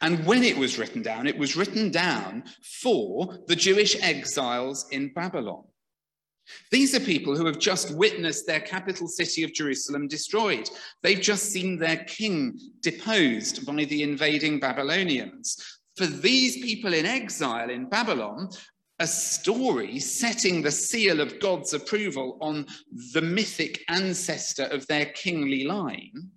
And 0.00 0.24
when 0.24 0.42
it 0.42 0.56
was 0.56 0.78
written 0.78 1.02
down, 1.02 1.26
it 1.26 1.36
was 1.36 1.56
written 1.56 1.90
down 1.90 2.44
for 2.80 3.38
the 3.46 3.56
Jewish 3.56 4.00
exiles 4.02 4.86
in 4.90 5.12
Babylon. 5.12 5.64
These 6.70 6.94
are 6.94 7.00
people 7.00 7.36
who 7.36 7.46
have 7.46 7.58
just 7.58 7.94
witnessed 7.94 8.46
their 8.46 8.60
capital 8.60 9.08
city 9.08 9.42
of 9.42 9.52
Jerusalem 9.52 10.08
destroyed. 10.08 10.68
They've 11.02 11.20
just 11.20 11.50
seen 11.50 11.78
their 11.78 12.04
king 12.04 12.58
deposed 12.80 13.66
by 13.66 13.84
the 13.84 14.02
invading 14.02 14.60
Babylonians. 14.60 15.80
For 15.96 16.06
these 16.06 16.56
people 16.62 16.94
in 16.94 17.06
exile 17.06 17.70
in 17.70 17.88
Babylon, 17.88 18.48
a 19.00 19.06
story 19.06 19.98
setting 19.98 20.60
the 20.62 20.70
seal 20.70 21.20
of 21.20 21.40
God's 21.40 21.72
approval 21.72 22.38
on 22.40 22.66
the 23.14 23.22
mythic 23.22 23.82
ancestor 23.88 24.64
of 24.64 24.86
their 24.86 25.06
kingly 25.06 25.64
line, 25.64 26.30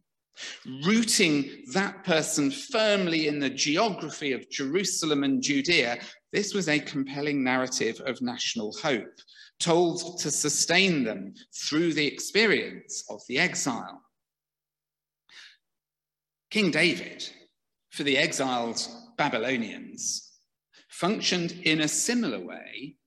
rooting 0.86 1.50
that 1.74 2.04
person 2.04 2.50
firmly 2.50 3.28
in 3.28 3.40
the 3.40 3.50
geography 3.50 4.32
of 4.32 4.50
Jerusalem 4.50 5.24
and 5.24 5.42
Judea, 5.42 6.00
this 6.32 6.54
was 6.54 6.70
a 6.70 6.80
compelling 6.80 7.44
narrative 7.44 8.02
of 8.06 8.22
national 8.22 8.74
hope 8.82 9.20
told 9.64 10.20
to 10.20 10.30
sustain 10.30 11.06
them 11.06 11.34
through 11.54 11.94
the 11.94 12.06
experience 12.06 13.06
of 13.10 13.22
the 13.30 13.40
exile. 13.40 14.02
King 16.52 16.70
David, 16.70 17.28
for 17.90 18.04
the 18.04 18.18
exiled 18.18 18.86
Babylonians, 19.18 20.34
functioned 20.90 21.54
in 21.64 21.82
a 21.82 21.88
similar 21.88 22.40
way 22.40 22.98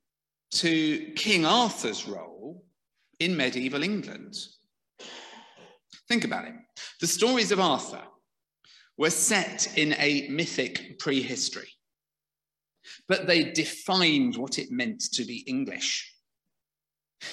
to 0.53 1.12
King 1.14 1.45
Arthur's 1.45 2.09
role 2.09 2.64
in 3.21 3.37
medieval 3.37 3.83
England. 3.83 4.35
Think 6.09 6.25
about 6.25 6.47
it. 6.47 6.55
The 7.01 7.07
stories 7.07 7.53
of 7.53 7.61
Arthur 7.61 8.03
were 8.97 9.11
set 9.11 9.77
in 9.77 9.95
a 9.99 10.29
mythic 10.29 10.99
prehistory, 10.99 11.69
but 13.09 13.27
they 13.27 13.45
defined 13.53 14.37
what 14.37 14.59
it 14.59 14.71
meant 14.71 15.03
to 15.12 15.25
be 15.25 15.45
English. 15.47 16.16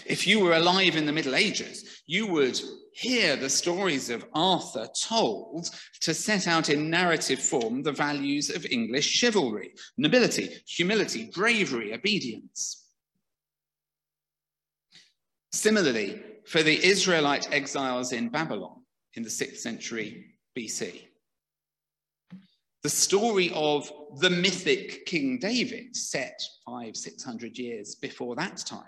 If 0.06 0.28
you 0.28 0.40
were 0.40 0.54
alive 0.54 0.96
in 0.96 1.06
the 1.06 1.12
Middle 1.12 1.36
Ages, 1.36 2.02
you 2.06 2.28
would 2.28 2.60
hear 2.94 3.36
the 3.36 3.50
stories 3.50 4.10
of 4.10 4.26
Arthur 4.34 4.88
told 5.00 5.70
to 6.02 6.14
set 6.14 6.48
out 6.48 6.70
in 6.70 6.90
narrative 6.90 7.40
form 7.40 7.84
the 7.84 7.92
values 7.92 8.50
of 8.50 8.66
English 8.66 9.08
chivalry, 9.08 9.74
nobility, 9.98 10.50
humility, 10.68 11.30
bravery, 11.34 11.94
obedience. 11.94 12.86
Similarly, 15.52 16.22
for 16.46 16.64
the 16.64 16.84
Israelite 16.84 17.52
exiles 17.52 18.12
in 18.12 18.30
Babylon 18.30 18.82
in 19.14 19.24
the 19.24 19.30
6th 19.30 19.58
century 19.58 20.36
BC, 20.58 21.08
the 22.84 22.90
story 22.90 23.50
of 23.56 23.90
the 24.18 24.30
mythic 24.30 25.06
King 25.06 25.40
David, 25.40 25.96
set 25.96 26.38
five, 26.66 26.98
six 26.98 27.24
hundred 27.24 27.58
years 27.58 27.96
before 27.96 28.36
that 28.36 28.58
time, 28.58 28.84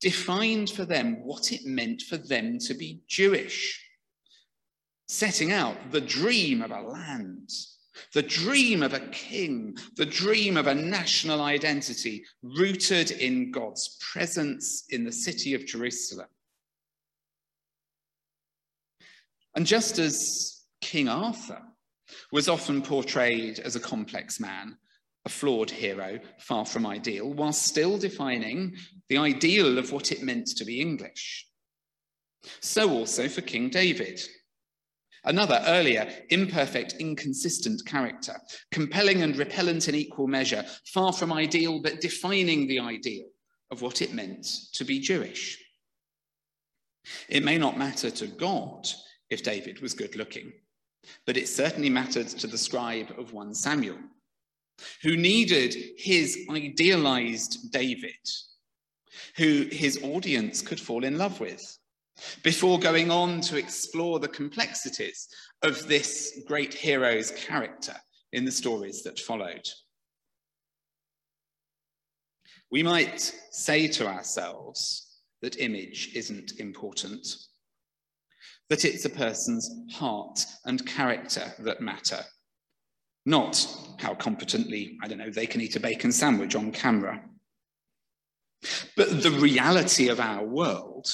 defined 0.00 0.70
for 0.70 0.84
them 0.84 1.24
what 1.24 1.52
it 1.52 1.64
meant 1.64 2.02
for 2.02 2.16
them 2.16 2.58
to 2.58 2.74
be 2.74 3.00
Jewish, 3.06 3.84
setting 5.08 5.52
out 5.52 5.76
the 5.90 6.00
dream 6.00 6.62
of 6.62 6.70
a 6.70 6.80
land, 6.80 7.50
the 8.14 8.22
dream 8.22 8.82
of 8.82 8.94
a 8.94 9.00
king, 9.10 9.76
the 9.96 10.06
dream 10.06 10.56
of 10.56 10.66
a 10.66 10.74
national 10.74 11.42
identity 11.42 12.24
rooted 12.42 13.10
in 13.10 13.50
God's 13.50 13.98
presence 14.12 14.84
in 14.90 15.04
the 15.04 15.12
city 15.12 15.54
of 15.54 15.66
Jerusalem. 15.66 16.28
And 19.54 19.66
just 19.66 19.98
as 19.98 20.64
King 20.80 21.08
Arthur 21.08 21.60
was 22.32 22.48
often 22.48 22.80
portrayed 22.82 23.58
as 23.58 23.76
a 23.76 23.80
complex 23.80 24.40
man, 24.40 24.76
a 25.24 25.28
flawed 25.28 25.70
hero, 25.70 26.18
far 26.38 26.64
from 26.64 26.86
ideal, 26.86 27.32
while 27.32 27.52
still 27.52 27.98
defining 27.98 28.74
the 29.08 29.18
ideal 29.18 29.78
of 29.78 29.92
what 29.92 30.12
it 30.12 30.22
meant 30.22 30.46
to 30.46 30.64
be 30.64 30.80
English. 30.80 31.46
So 32.60 32.90
also 32.90 33.28
for 33.28 33.42
King 33.42 33.68
David, 33.68 34.20
another 35.24 35.62
earlier, 35.66 36.10
imperfect, 36.30 36.94
inconsistent 36.98 37.84
character, 37.84 38.36
compelling 38.70 39.22
and 39.22 39.36
repellent 39.36 39.88
in 39.88 39.94
equal 39.94 40.26
measure, 40.26 40.64
far 40.86 41.12
from 41.12 41.32
ideal, 41.32 41.80
but 41.82 42.00
defining 42.00 42.66
the 42.66 42.80
ideal 42.80 43.26
of 43.70 43.82
what 43.82 44.00
it 44.02 44.14
meant 44.14 44.46
to 44.72 44.84
be 44.84 44.98
Jewish. 44.98 45.58
It 47.28 47.44
may 47.44 47.58
not 47.58 47.78
matter 47.78 48.10
to 48.10 48.26
God 48.26 48.88
if 49.28 49.42
David 49.42 49.80
was 49.80 49.94
good 49.94 50.16
looking, 50.16 50.52
but 51.26 51.36
it 51.36 51.48
certainly 51.48 51.90
mattered 51.90 52.28
to 52.28 52.46
the 52.46 52.58
scribe 52.58 53.12
of 53.18 53.32
1 53.32 53.54
Samuel 53.54 53.98
who 55.02 55.16
needed 55.16 55.74
his 55.96 56.46
idealized 56.50 57.72
David, 57.72 58.28
who 59.36 59.66
his 59.70 60.02
audience 60.02 60.62
could 60.62 60.80
fall 60.80 61.04
in 61.04 61.18
love 61.18 61.40
with, 61.40 61.78
before 62.42 62.78
going 62.78 63.10
on 63.10 63.40
to 63.40 63.56
explore 63.56 64.18
the 64.18 64.28
complexities 64.28 65.28
of 65.62 65.86
this 65.88 66.42
great 66.46 66.74
hero's 66.74 67.30
character 67.32 67.94
in 68.32 68.44
the 68.44 68.52
stories 68.52 69.02
that 69.02 69.18
followed. 69.18 69.66
We 72.70 72.82
might 72.82 73.20
say 73.50 73.88
to 73.88 74.06
ourselves 74.06 75.20
that 75.42 75.58
image 75.58 76.10
isn't 76.14 76.60
important, 76.60 77.26
that 78.68 78.84
it's 78.84 79.04
a 79.04 79.10
person's 79.10 79.68
heart 79.90 80.44
and 80.66 80.86
character 80.86 81.52
that 81.60 81.80
matter 81.80 82.24
not 83.26 83.66
how 83.98 84.14
competently, 84.14 84.98
I 85.02 85.08
don't 85.08 85.18
know, 85.18 85.30
they 85.30 85.46
can 85.46 85.60
eat 85.60 85.76
a 85.76 85.80
bacon 85.80 86.12
sandwich 86.12 86.54
on 86.54 86.72
camera. 86.72 87.22
But 88.96 89.22
the 89.22 89.30
reality 89.30 90.08
of 90.08 90.20
our 90.20 90.44
world, 90.44 91.06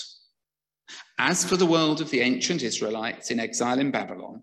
as 1.19 1.45
for 1.45 1.57
the 1.57 1.67
world 1.67 2.01
of 2.01 2.11
the 2.11 2.21
ancient 2.21 2.63
Israelites 2.63 3.31
in 3.31 3.41
exile 3.41 3.79
in 3.79 3.91
Babylon, 3.91 4.43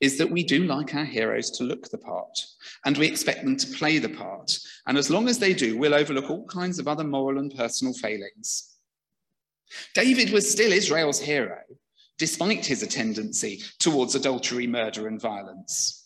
is 0.00 0.16
that 0.18 0.30
we 0.30 0.44
do 0.44 0.64
like 0.64 0.94
our 0.94 1.04
heroes 1.04 1.50
to 1.50 1.64
look 1.64 1.90
the 1.90 1.98
part 1.98 2.38
and 2.84 2.96
we 2.96 3.06
expect 3.06 3.44
them 3.44 3.56
to 3.56 3.76
play 3.76 3.98
the 3.98 4.08
part. 4.08 4.56
And 4.86 4.96
as 4.96 5.10
long 5.10 5.28
as 5.28 5.38
they 5.38 5.54
do, 5.54 5.76
we'll 5.76 5.94
overlook 5.94 6.30
all 6.30 6.46
kinds 6.46 6.78
of 6.78 6.86
other 6.86 7.04
moral 7.04 7.38
and 7.38 7.54
personal 7.54 7.92
failings. 7.94 8.76
David 9.94 10.30
was 10.30 10.48
still 10.48 10.72
Israel's 10.72 11.18
hero, 11.18 11.58
despite 12.18 12.64
his 12.64 12.86
tendency 12.86 13.62
towards 13.80 14.14
adultery, 14.14 14.68
murder, 14.68 15.08
and 15.08 15.20
violence 15.20 16.05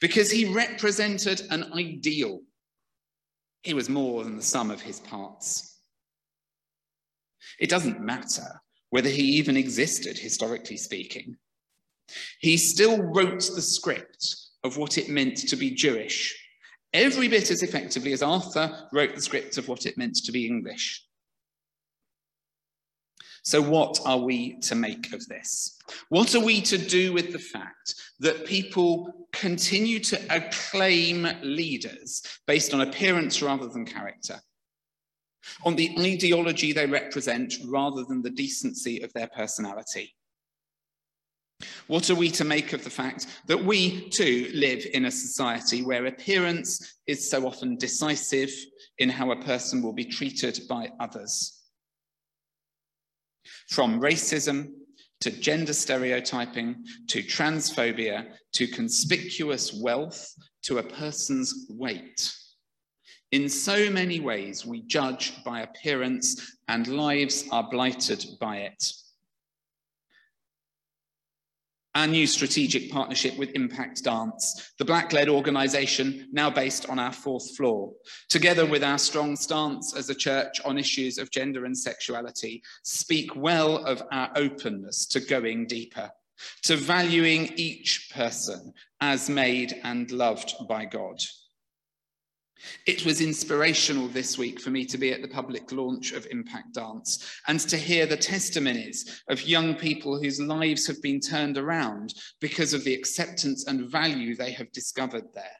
because 0.00 0.30
he 0.30 0.52
represented 0.52 1.42
an 1.50 1.72
ideal. 1.72 2.40
He 3.62 3.74
was 3.74 3.88
more 3.88 4.24
than 4.24 4.36
the 4.36 4.42
sum 4.42 4.70
of 4.70 4.80
his 4.80 5.00
parts. 5.00 5.78
It 7.58 7.70
doesn't 7.70 8.00
matter 8.00 8.60
whether 8.90 9.08
he 9.08 9.22
even 9.22 9.56
existed, 9.56 10.18
historically 10.18 10.76
speaking. 10.76 11.36
He 12.40 12.56
still 12.56 13.00
wrote 13.02 13.50
the 13.54 13.62
script 13.62 14.36
of 14.64 14.76
what 14.76 14.98
it 14.98 15.08
meant 15.08 15.36
to 15.48 15.56
be 15.56 15.70
Jewish, 15.70 16.36
every 16.92 17.28
bit 17.28 17.50
as 17.50 17.62
effectively 17.62 18.12
as 18.12 18.22
Arthur 18.22 18.88
wrote 18.92 19.14
the 19.14 19.22
script 19.22 19.58
of 19.58 19.68
what 19.68 19.86
it 19.86 19.96
meant 19.96 20.16
to 20.16 20.32
be 20.32 20.46
English. 20.46 21.04
So, 23.44 23.60
what 23.60 23.98
are 24.06 24.18
we 24.18 24.60
to 24.60 24.76
make 24.76 25.12
of 25.12 25.26
this? 25.26 25.76
What 26.10 26.34
are 26.36 26.40
we 26.40 26.60
to 26.62 26.78
do 26.78 27.12
with 27.12 27.32
the 27.32 27.40
fact 27.40 27.94
that 28.20 28.46
people 28.46 29.26
continue 29.32 29.98
to 29.98 30.20
acclaim 30.30 31.26
leaders 31.42 32.22
based 32.46 32.72
on 32.72 32.82
appearance 32.82 33.42
rather 33.42 33.66
than 33.66 33.84
character, 33.84 34.40
on 35.64 35.74
the 35.74 35.92
ideology 35.98 36.72
they 36.72 36.86
represent 36.86 37.54
rather 37.66 38.04
than 38.04 38.22
the 38.22 38.30
decency 38.30 39.02
of 39.02 39.12
their 39.12 39.26
personality? 39.26 40.14
What 41.88 42.10
are 42.10 42.14
we 42.14 42.30
to 42.32 42.44
make 42.44 42.72
of 42.72 42.84
the 42.84 42.90
fact 42.90 43.26
that 43.46 43.64
we 43.64 44.08
too 44.10 44.50
live 44.54 44.86
in 44.94 45.06
a 45.06 45.10
society 45.10 45.82
where 45.82 46.06
appearance 46.06 46.98
is 47.08 47.28
so 47.28 47.46
often 47.46 47.76
decisive 47.76 48.52
in 48.98 49.08
how 49.08 49.32
a 49.32 49.42
person 49.42 49.82
will 49.82 49.92
be 49.92 50.04
treated 50.04 50.60
by 50.68 50.90
others? 51.00 51.61
From 53.70 54.00
racism 54.00 54.72
to 55.20 55.30
gender 55.30 55.72
stereotyping 55.72 56.84
to 57.08 57.22
transphobia 57.22 58.34
to 58.54 58.66
conspicuous 58.66 59.72
wealth 59.72 60.34
to 60.62 60.78
a 60.78 60.82
person's 60.82 61.66
weight. 61.70 62.32
In 63.30 63.48
so 63.48 63.88
many 63.88 64.20
ways, 64.20 64.66
we 64.66 64.82
judge 64.82 65.42
by 65.44 65.62
appearance 65.62 66.58
and 66.68 66.86
lives 66.88 67.44
are 67.50 67.68
blighted 67.70 68.24
by 68.40 68.58
it 68.58 68.84
our 71.94 72.06
new 72.06 72.26
strategic 72.26 72.90
partnership 72.90 73.36
with 73.36 73.50
Impact 73.54 74.02
Dance, 74.04 74.72
the 74.78 74.84
Black 74.84 75.12
led 75.12 75.28
organisation 75.28 76.28
now 76.32 76.48
based 76.48 76.88
on 76.88 76.98
our 76.98 77.12
fourth 77.12 77.54
floor. 77.56 77.92
Together 78.28 78.64
with 78.64 78.82
our 78.82 78.98
strong 78.98 79.36
stance 79.36 79.94
as 79.94 80.08
a 80.08 80.14
church 80.14 80.60
on 80.64 80.78
issues 80.78 81.18
of 81.18 81.30
gender 81.30 81.66
and 81.66 81.76
sexuality, 81.76 82.62
speak 82.82 83.36
well 83.36 83.84
of 83.84 84.02
our 84.10 84.30
openness 84.36 85.06
to 85.06 85.20
going 85.20 85.66
deeper, 85.66 86.10
to 86.62 86.76
valuing 86.76 87.52
each 87.56 88.10
person 88.14 88.72
as 89.00 89.28
made 89.28 89.78
and 89.84 90.10
loved 90.10 90.54
by 90.68 90.86
God. 90.86 91.20
It 92.86 93.04
was 93.04 93.20
inspirational 93.20 94.08
this 94.08 94.38
week 94.38 94.60
for 94.60 94.70
me 94.70 94.84
to 94.86 94.98
be 94.98 95.12
at 95.12 95.22
the 95.22 95.28
public 95.28 95.72
launch 95.72 96.12
of 96.12 96.26
Impact 96.30 96.74
Dance 96.74 97.40
and 97.46 97.60
to 97.60 97.76
hear 97.76 98.06
the 98.06 98.16
testimonies 98.16 99.22
of 99.28 99.42
young 99.42 99.74
people 99.74 100.20
whose 100.20 100.40
lives 100.40 100.86
have 100.86 101.00
been 101.02 101.20
turned 101.20 101.58
around 101.58 102.14
because 102.40 102.74
of 102.74 102.84
the 102.84 102.94
acceptance 102.94 103.66
and 103.66 103.90
value 103.90 104.34
they 104.34 104.52
have 104.52 104.70
discovered 104.72 105.26
there. 105.34 105.56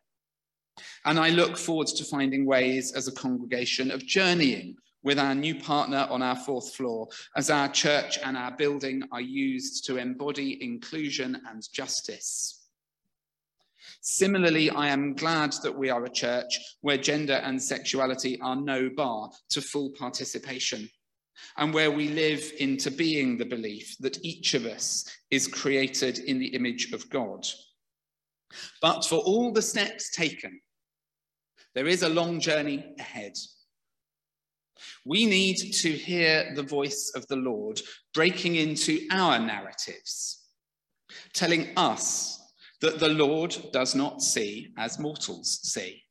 And 1.05 1.19
I 1.19 1.31
look 1.31 1.59
forward 1.59 1.89
to 1.89 2.05
finding 2.05 2.47
ways 2.47 2.93
as 2.93 3.09
a 3.09 3.13
congregation 3.13 3.91
of 3.91 4.07
journeying 4.07 4.77
with 5.03 5.19
our 5.19 5.35
new 5.35 5.55
partner 5.55 6.07
on 6.11 6.23
our 6.23 6.37
fourth 6.37 6.75
floor 6.75 7.09
as 7.37 7.51
our 7.51 7.69
church 7.69 8.19
and 8.25 8.37
our 8.37 8.53
building 8.53 9.03
are 9.11 9.21
used 9.21 9.85
to 9.87 9.97
embody 9.97 10.63
inclusion 10.63 11.41
and 11.49 11.63
justice. 11.73 12.62
Similarly, 14.05 14.69
I 14.69 14.89
am 14.89 15.15
glad 15.15 15.55
that 15.63 15.79
we 15.79 15.89
are 15.89 16.05
a 16.05 16.11
church 16.11 16.59
where 16.81 16.99
gender 16.99 17.35
and 17.35 17.63
sexuality 17.63 18.39
are 18.41 18.57
no 18.57 18.91
bar 18.91 19.31
to 19.51 19.63
full 19.63 19.91
participation 19.97 20.89
and 21.57 21.73
where 21.73 21.91
we 21.93 22.09
live 22.09 22.53
into 22.59 22.91
being 22.91 23.39
the 23.39 23.45
belief 23.45 23.97
that 24.01 24.19
each 24.25 24.55
of 24.55 24.67
us 24.67 25.09
is 25.31 25.47
created 25.47 26.19
in 26.19 26.41
the 26.41 26.49
image 26.49 26.93
of 26.93 27.09
God. 27.11 27.47
But 28.81 29.05
for 29.05 29.19
all 29.21 29.53
the 29.53 29.63
steps 29.63 30.11
taken, 30.11 30.61
there 31.77 31.87
is 31.87 32.03
a 32.03 32.09
long 32.09 32.41
journey 32.41 32.95
ahead. 32.99 33.35
We 35.07 35.27
need 35.27 35.59
to 35.75 35.93
hear 35.93 36.53
the 36.57 36.65
voice 36.65 37.13
of 37.15 37.25
the 37.29 37.37
Lord 37.37 37.81
breaking 38.15 38.57
into 38.57 39.07
our 39.13 39.39
narratives, 39.39 40.45
telling 41.35 41.69
us 41.77 42.42
that 42.83 42.99
the 42.99 43.09
Lord 43.09 43.57
does 43.73 43.95
not 43.95 44.23
see 44.23 44.75
as 44.77 44.99
mortals 44.99 45.61
see. 45.63 46.03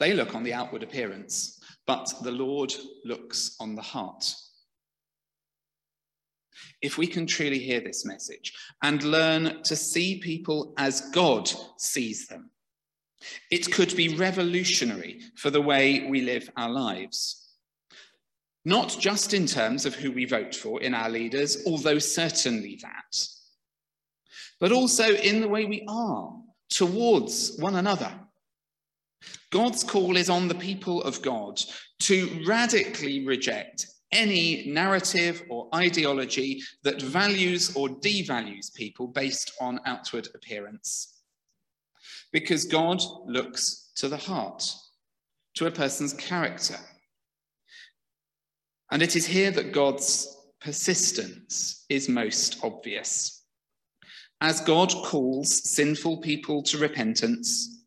They 0.00 0.14
look 0.14 0.34
on 0.34 0.42
the 0.42 0.54
outward 0.54 0.82
appearance, 0.82 1.60
but 1.86 2.12
the 2.22 2.32
Lord 2.32 2.72
looks 3.04 3.54
on 3.60 3.74
the 3.74 3.82
heart. 3.82 4.34
If 6.80 6.96
we 6.96 7.06
can 7.06 7.26
truly 7.26 7.58
hear 7.58 7.80
this 7.80 8.04
message 8.04 8.52
and 8.82 9.02
learn 9.02 9.62
to 9.64 9.76
see 9.76 10.20
people 10.20 10.72
as 10.78 11.10
God 11.12 11.50
sees 11.76 12.26
them, 12.26 12.50
it 13.50 13.70
could 13.72 13.94
be 13.94 14.16
revolutionary 14.16 15.20
for 15.36 15.50
the 15.50 15.60
way 15.60 16.06
we 16.08 16.22
live 16.22 16.48
our 16.56 16.70
lives. 16.70 17.48
Not 18.64 18.96
just 18.98 19.34
in 19.34 19.46
terms 19.46 19.86
of 19.86 19.94
who 19.94 20.12
we 20.12 20.24
vote 20.24 20.54
for 20.54 20.80
in 20.80 20.94
our 20.94 21.10
leaders, 21.10 21.64
although 21.66 21.98
certainly 21.98 22.78
that, 22.82 23.28
but 24.60 24.72
also 24.72 25.14
in 25.14 25.40
the 25.40 25.48
way 25.48 25.64
we 25.64 25.84
are 25.88 26.32
towards 26.70 27.56
one 27.58 27.76
another. 27.76 28.12
God's 29.50 29.82
call 29.82 30.16
is 30.16 30.30
on 30.30 30.48
the 30.48 30.54
people 30.54 31.02
of 31.02 31.22
God 31.22 31.60
to 32.00 32.44
radically 32.46 33.26
reject 33.26 33.86
any 34.12 34.66
narrative 34.66 35.42
or 35.50 35.68
ideology 35.74 36.62
that 36.82 37.02
values 37.02 37.74
or 37.76 37.88
devalues 37.88 38.72
people 38.74 39.06
based 39.08 39.52
on 39.60 39.80
outward 39.86 40.28
appearance. 40.34 41.20
Because 42.32 42.64
God 42.64 43.02
looks 43.26 43.90
to 43.96 44.08
the 44.08 44.16
heart, 44.16 44.70
to 45.54 45.66
a 45.66 45.70
person's 45.70 46.14
character. 46.14 46.76
And 48.90 49.02
it 49.02 49.16
is 49.16 49.26
here 49.26 49.50
that 49.50 49.72
God's 49.72 50.36
persistence 50.60 51.84
is 51.88 52.08
most 52.08 52.58
obvious. 52.62 53.37
As 54.40 54.60
God 54.60 54.92
calls 55.04 55.68
sinful 55.68 56.18
people 56.18 56.62
to 56.64 56.78
repentance, 56.78 57.78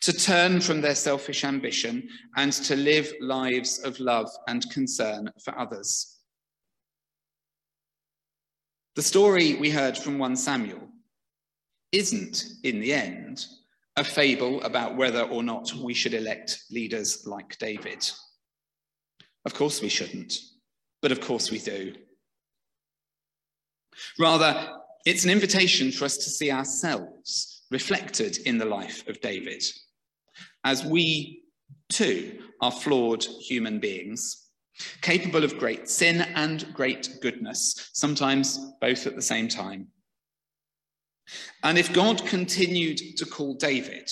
to 0.00 0.12
turn 0.12 0.60
from 0.60 0.80
their 0.80 0.94
selfish 0.94 1.44
ambition 1.44 2.08
and 2.36 2.52
to 2.52 2.76
live 2.76 3.12
lives 3.20 3.78
of 3.80 3.98
love 4.00 4.28
and 4.48 4.68
concern 4.70 5.30
for 5.42 5.58
others. 5.58 6.18
The 8.96 9.02
story 9.02 9.54
we 9.54 9.70
heard 9.70 9.96
from 9.96 10.18
1 10.18 10.36
Samuel 10.36 10.88
isn't, 11.92 12.44
in 12.64 12.80
the 12.80 12.92
end, 12.92 13.46
a 13.96 14.04
fable 14.04 14.62
about 14.62 14.96
whether 14.96 15.22
or 15.22 15.42
not 15.42 15.72
we 15.74 15.94
should 15.94 16.14
elect 16.14 16.64
leaders 16.70 17.26
like 17.26 17.58
David. 17.58 18.08
Of 19.44 19.54
course 19.54 19.80
we 19.80 19.88
shouldn't, 19.88 20.34
but 21.00 21.12
of 21.12 21.20
course 21.20 21.50
we 21.50 21.58
do. 21.58 21.94
Rather, 24.18 24.68
it's 25.08 25.24
an 25.24 25.30
invitation 25.30 25.90
for 25.90 26.04
us 26.04 26.18
to 26.18 26.28
see 26.28 26.52
ourselves 26.52 27.62
reflected 27.70 28.36
in 28.44 28.58
the 28.58 28.64
life 28.66 29.08
of 29.08 29.18
David, 29.22 29.64
as 30.64 30.84
we 30.84 31.44
too 31.88 32.42
are 32.60 32.70
flawed 32.70 33.24
human 33.24 33.80
beings, 33.80 34.50
capable 35.00 35.44
of 35.44 35.58
great 35.58 35.88
sin 35.88 36.20
and 36.34 36.70
great 36.74 37.16
goodness, 37.22 37.88
sometimes 37.94 38.58
both 38.82 39.06
at 39.06 39.16
the 39.16 39.22
same 39.22 39.48
time. 39.48 39.88
And 41.62 41.78
if 41.78 41.90
God 41.94 42.26
continued 42.26 42.98
to 43.16 43.24
call 43.24 43.54
David, 43.54 44.10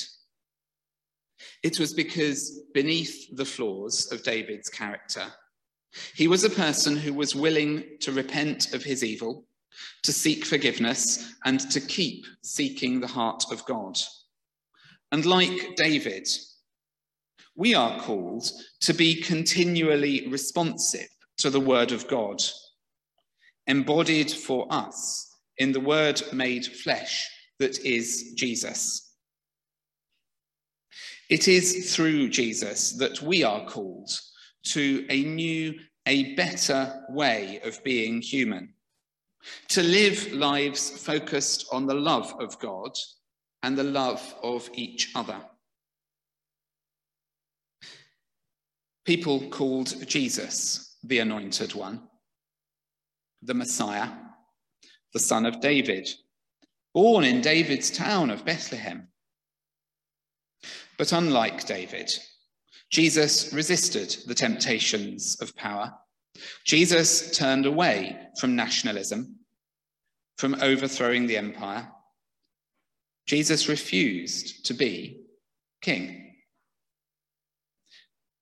it 1.63 1.79
was 1.79 1.93
because 1.93 2.63
beneath 2.73 3.37
the 3.37 3.45
flaws 3.45 4.11
of 4.13 4.23
David's 4.23 4.71
character, 4.71 5.27
he 6.15 6.27
was 6.27 6.45
a 6.45 6.51
person 6.51 6.97
who 6.97 7.13
was 7.13 7.35
willing 7.35 7.85
to 8.01 8.13
repent 8.13 8.73
of 8.73 8.83
his 8.83 9.05
evil 9.05 9.47
to 10.03 10.13
seek 10.13 10.45
forgiveness, 10.45 11.35
and 11.45 11.61
to 11.71 11.81
keep 11.81 12.25
seeking 12.43 13.01
the 13.01 13.07
heart 13.07 13.45
of 13.51 13.65
God. 13.67 13.99
And 15.13 15.25
like 15.25 15.77
David, 15.77 16.29
we 17.55 17.75
are 17.75 17.99
called 18.01 18.51
to 18.81 18.93
be 18.93 19.21
continually 19.21 20.29
responsive 20.29 21.09
to 21.39 21.51
the 21.51 21.61
word 21.61 21.93
of 21.93 22.07
God, 22.09 22.41
embodied 23.67 24.31
for 24.31 24.67
us 24.71 25.35
in 25.59 25.73
the 25.73 25.81
word 25.81 26.21
made 26.33 26.67
flesh 26.67 27.29
that 27.59 27.79
is 27.85 28.35
Jesus. 28.37 29.15
It 31.29 31.49
is 31.49 31.95
through 31.95 32.29
Jesus 32.29 32.93
that 32.99 33.21
we 33.23 33.43
are 33.43 33.67
called 33.67 34.11
to 34.67 35.07
a 35.09 35.25
new, 35.25 35.75
a 36.07 36.35
better 36.35 37.03
way 37.09 37.61
of 37.65 37.83
being 37.83 38.21
human 38.21 38.75
to 39.69 39.83
live 39.83 40.33
lives 40.33 40.91
focused 40.91 41.67
on 41.73 41.87
the 41.87 41.95
love 41.95 42.35
of 42.41 42.59
God 42.59 42.97
and 43.63 43.77
the 43.77 43.85
love 43.85 44.35
of 44.43 44.69
each 44.75 45.11
other. 45.15 45.41
People 49.05 49.49
called 49.51 50.07
Jesus 50.07 50.97
the 51.05 51.21
Anointed 51.21 51.75
One, 51.75 52.03
the 53.43 53.55
Messiah, 53.55 54.09
the 55.13 55.21
Son 55.21 55.47
of 55.47 55.61
David, 55.61 56.09
born 56.93 57.25
in 57.25 57.41
David's 57.41 57.91
town 57.91 58.31
of 58.31 58.45
Bethlehem. 58.45 59.09
But 60.99 61.13
unlike 61.13 61.67
David, 61.67 62.13
Jesus 62.91 63.53
resisted 63.53 64.17
the 64.27 64.35
temptations 64.35 65.37
of 65.41 65.55
power 65.57 65.93
Jesus 66.65 67.37
turned 67.37 67.67
away 67.67 68.17
from 68.41 68.57
nationalism, 68.57 69.37
from 70.39 70.57
overthrowing 70.61 71.27
the 71.27 71.37
empire. 71.37 71.89
Jesus 73.27 73.69
refused 73.69 74.65
to 74.67 74.75
be 74.75 75.25
king. 75.83 76.35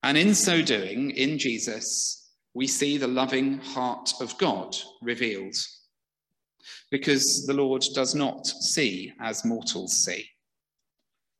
And 0.03 0.17
in 0.17 0.35
so 0.35 0.61
doing, 0.61 1.11
in 1.11 1.39
Jesus, 1.39 2.31
we 2.53 2.67
see 2.67 2.97
the 2.97 3.07
loving 3.07 3.57
heart 3.57 4.13
of 4.21 4.37
God 4.37 4.75
revealed. 5.01 5.55
Because 6.91 7.45
the 7.47 7.53
Lord 7.53 7.83
does 7.93 8.13
not 8.13 8.45
see 8.45 9.11
as 9.19 9.43
mortals 9.43 10.03
see. 10.03 10.25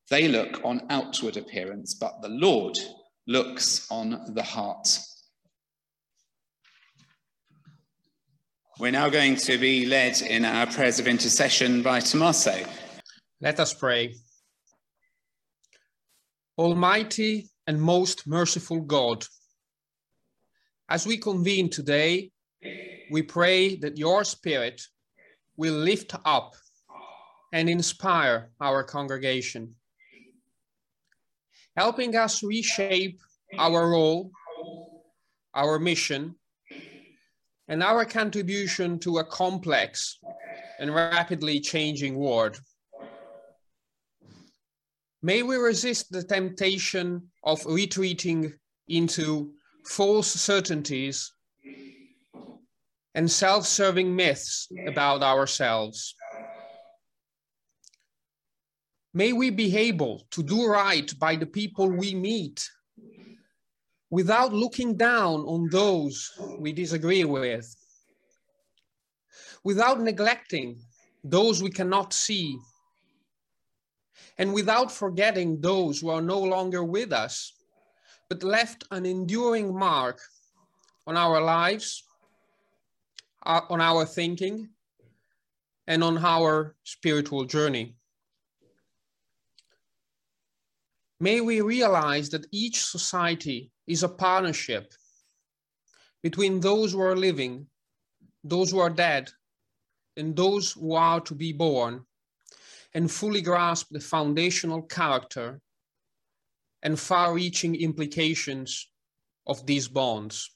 They 0.09 0.27
look 0.27 0.61
on 0.63 0.85
outward 0.89 1.37
appearance, 1.37 1.93
but 1.93 2.21
the 2.21 2.29
Lord 2.29 2.75
looks 3.27 3.87
on 3.89 4.33
the 4.33 4.43
heart. 4.43 4.87
We're 8.77 8.91
now 8.91 9.07
going 9.07 9.37
to 9.37 9.57
be 9.57 9.85
led 9.85 10.21
in 10.21 10.43
our 10.43 10.67
prayers 10.67 10.99
of 10.99 11.07
intercession 11.07 11.81
by 11.81 12.01
Tommaso. 12.01 12.65
Let 13.39 13.57
us 13.61 13.73
pray. 13.73 14.15
Almighty 16.57 17.47
and 17.65 17.81
most 17.81 18.27
merciful 18.27 18.81
God, 18.81 19.25
as 20.89 21.07
we 21.07 21.15
convene 21.15 21.69
today, 21.69 22.31
we 23.09 23.21
pray 23.21 23.77
that 23.77 23.97
your 23.97 24.25
Spirit 24.25 24.81
will 25.55 25.75
lift 25.75 26.13
up 26.25 26.55
and 27.53 27.69
inspire 27.69 28.49
our 28.59 28.83
congregation, 28.83 29.75
helping 31.77 32.13
us 32.17 32.43
reshape 32.43 33.21
our 33.57 33.89
role, 33.89 34.31
our 35.53 35.79
mission, 35.79 36.35
and 37.67 37.81
our 37.81 38.05
contribution 38.05 38.99
to 38.99 39.17
a 39.17 39.25
complex 39.25 40.19
and 40.79 40.93
rapidly 40.93 41.59
changing 41.59 42.15
world. 42.15 42.59
May 45.21 45.41
we 45.41 45.55
resist 45.55 46.11
the 46.11 46.23
temptation 46.23 47.31
of 47.43 47.65
retreating 47.65 48.53
into 48.87 49.53
false 49.85 50.31
certainties 50.31 51.31
and 53.15 53.31
self-serving 53.31 54.15
myths 54.15 54.67
about 54.87 55.23
ourselves. 55.23 56.15
May 59.13 59.31
we 59.31 59.49
be 59.49 59.75
able 59.77 60.27
to 60.31 60.43
do 60.43 60.67
right 60.67 61.11
by 61.17 61.37
the 61.37 61.45
people 61.45 61.89
we 61.89 62.13
meet 62.13 62.69
without 64.09 64.53
looking 64.53 64.95
down 64.95 65.41
on 65.41 65.69
those 65.69 66.31
we 66.59 66.71
disagree 66.71 67.23
with, 67.23 67.75
without 69.63 69.99
neglecting 69.99 70.79
those 71.23 71.63
we 71.63 71.69
cannot 71.69 72.13
see, 72.13 72.57
and 74.37 74.53
without 74.53 74.91
forgetting 74.91 75.59
those 75.61 76.01
who 76.01 76.09
are 76.09 76.21
no 76.21 76.39
longer 76.39 76.83
with 76.83 77.11
us, 77.11 77.53
but 78.29 78.43
left 78.43 78.83
an 78.91 79.05
enduring 79.05 79.73
mark 79.77 80.19
on 81.07 81.17
our 81.17 81.41
lives, 81.41 82.03
uh, 83.45 83.61
on 83.69 83.81
our 83.81 84.05
thinking, 84.05 84.69
and 85.87 86.03
on 86.03 86.17
our 86.17 86.75
spiritual 86.83 87.45
journey. 87.45 87.95
May 91.19 91.41
we 91.41 91.61
realize 91.61 92.29
that 92.31 92.45
each 92.51 92.83
society 92.83 93.71
is 93.87 94.03
a 94.03 94.09
partnership 94.09 94.93
between 96.23 96.59
those 96.59 96.93
who 96.93 97.01
are 97.01 97.15
living, 97.15 97.67
those 98.43 98.71
who 98.71 98.79
are 98.79 98.89
dead, 98.89 99.31
and 100.17 100.35
those 100.35 100.71
who 100.71 100.93
are 100.93 101.19
to 101.21 101.35
be 101.35 101.53
born, 101.53 102.03
and 102.93 103.11
fully 103.11 103.41
grasp 103.41 103.87
the 103.91 103.99
foundational 103.99 104.81
character 104.81 105.61
and 106.81 106.99
far-reaching 106.99 107.75
implications 107.75 108.89
of 109.45 109.65
these 109.65 109.87
bonds. 109.87 110.49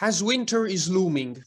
As 0.00 0.22
winter 0.22 0.64
is 0.66 0.88
looming 0.88 1.42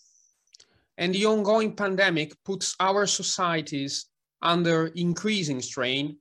and 0.97 1.15
the 1.15 1.25
ongoing 1.25 1.75
pandemic 1.75 2.33
puts 2.43 2.75
our 2.79 3.07
societies 3.07 4.05
under 4.41 4.87
increasing 4.87 5.61
strain, 5.61 6.17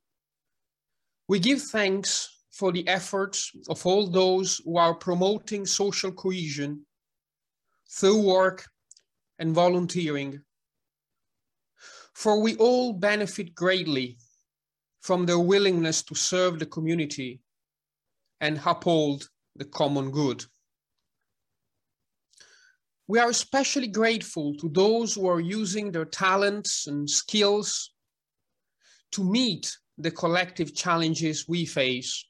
we 1.31 1.38
give 1.38 1.62
thanks 1.62 2.40
for 2.51 2.73
the 2.73 2.87
efforts 2.88 3.53
of 3.69 3.87
all 3.87 4.09
those 4.09 4.61
who 4.64 4.77
are 4.77 4.97
promoting 4.97 5.64
social 5.64 6.11
cohesion 6.11 6.85
through 7.88 8.21
work 8.21 8.66
and 9.38 9.55
volunteering. 9.55 10.40
For 12.14 12.43
we 12.43 12.57
all 12.57 12.95
benefit 12.95 13.55
greatly 13.55 14.19
from 15.03 15.25
their 15.25 15.38
willingness 15.38 16.03
to 16.03 16.16
serve 16.16 16.59
the 16.59 16.66
community 16.66 17.40
and 18.40 18.61
uphold 18.66 19.29
the 19.55 19.66
common 19.66 20.11
good. 20.11 20.45
We 23.07 23.21
are 23.21 23.31
especially 23.31 23.87
grateful 23.87 24.57
to 24.57 24.69
those 24.69 25.14
who 25.14 25.29
are 25.29 25.38
using 25.38 25.93
their 25.93 26.07
talents 26.07 26.88
and 26.88 27.09
skills 27.09 27.93
to 29.12 29.23
meet 29.23 29.71
the 30.02 30.10
collective 30.10 30.74
challenges 30.74 31.48
we 31.48 31.64
face, 31.64 32.24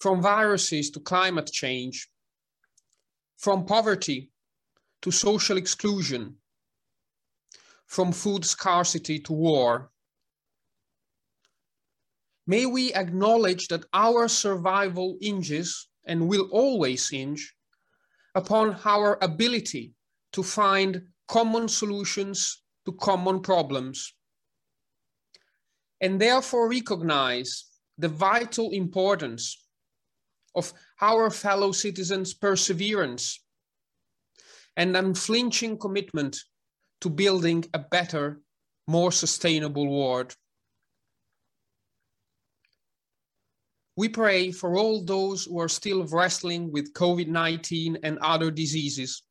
from 0.00 0.22
viruses 0.22 0.90
to 0.90 1.00
climate 1.00 1.50
change, 1.52 2.08
from 3.36 3.64
poverty 3.64 4.30
to 5.02 5.10
social 5.10 5.56
exclusion, 5.56 6.36
from 7.86 8.12
food 8.12 8.44
scarcity 8.44 9.18
to 9.18 9.32
war. 9.32 9.90
May 12.46 12.66
we 12.66 12.92
acknowledge 12.94 13.68
that 13.68 13.84
our 13.92 14.28
survival 14.28 15.18
hinges 15.20 15.88
and 16.06 16.28
will 16.28 16.48
always 16.50 17.08
hinge 17.08 17.54
upon 18.34 18.78
our 18.84 19.18
ability 19.20 19.94
to 20.32 20.42
find 20.42 21.02
common 21.26 21.68
solutions 21.68 22.62
to 22.86 22.92
common 22.92 23.40
problems. 23.40 24.14
And 26.00 26.20
therefore 26.20 26.70
recognize 26.70 27.64
the 27.96 28.08
vital 28.08 28.70
importance 28.70 29.64
of 30.54 30.72
our 31.00 31.30
fellow 31.30 31.72
citizens' 31.72 32.34
perseverance 32.34 33.42
and 34.76 34.96
unflinching 34.96 35.78
commitment 35.78 36.38
to 37.00 37.10
building 37.10 37.64
a 37.74 37.78
better, 37.78 38.40
more 38.86 39.10
sustainable 39.10 39.88
world. 39.88 40.34
We 43.96 44.08
pray 44.08 44.52
for 44.52 44.76
all 44.78 45.04
those 45.04 45.46
who 45.46 45.58
are 45.58 45.68
still 45.68 46.06
wrestling 46.06 46.70
with 46.70 46.92
COVID-19 46.92 47.98
and 48.04 48.18
other 48.20 48.52
diseases, 48.52 49.24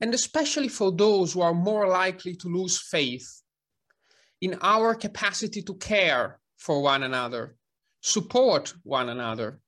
and 0.00 0.12
especially 0.12 0.68
for 0.68 0.90
those 0.90 1.32
who 1.32 1.40
are 1.42 1.54
more 1.54 1.86
likely 1.86 2.34
to 2.34 2.48
lose 2.48 2.80
faith 2.80 3.42
in 4.40 4.58
our 4.62 4.94
capacity 4.94 5.62
to 5.62 5.74
care 5.74 6.40
for 6.56 6.82
one 6.82 7.02
another, 7.02 7.56
support 8.00 8.74
one 8.82 9.08
another, 9.08 9.60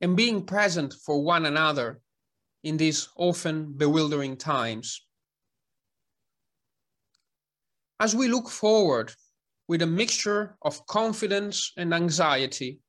and 0.00 0.16
being 0.16 0.44
present 0.44 0.94
for 1.04 1.22
one 1.22 1.46
another 1.46 2.00
in 2.62 2.76
these 2.76 3.08
often 3.16 3.72
bewildering 3.72 4.36
times. 4.36 5.04
As 8.00 8.14
we 8.14 8.28
look 8.28 8.48
forward 8.48 9.12
with 9.68 9.82
a 9.82 9.86
mixture 9.86 10.56
of 10.62 10.86
confidence 10.86 11.72
and 11.76 11.92
anxiety. 11.92 12.80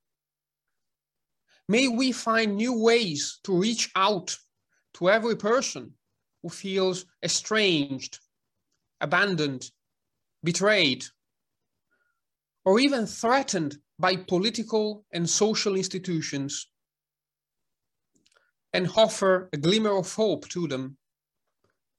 May 1.68 1.88
we 1.90 2.14
find 2.14 2.56
new 2.56 2.82
ways 2.82 3.40
to 3.44 3.54
reach 3.54 3.92
out 3.96 4.36
to 4.96 5.10
every 5.10 5.36
person 5.36 5.94
who 6.42 6.50
feels 6.50 7.06
estranged, 7.22 8.18
abandoned, 9.02 9.70
betrayed, 10.44 11.06
or 12.66 12.80
even 12.80 13.06
threatened 13.06 13.78
by 13.98 14.16
political 14.16 15.06
and 15.12 15.30
social 15.30 15.76
institutions, 15.76 16.68
and 18.74 18.90
offer 18.96 19.50
a 19.52 19.58
glimmer 19.58 19.98
of 19.98 20.14
hope 20.14 20.48
to 20.50 20.68
them, 20.68 20.98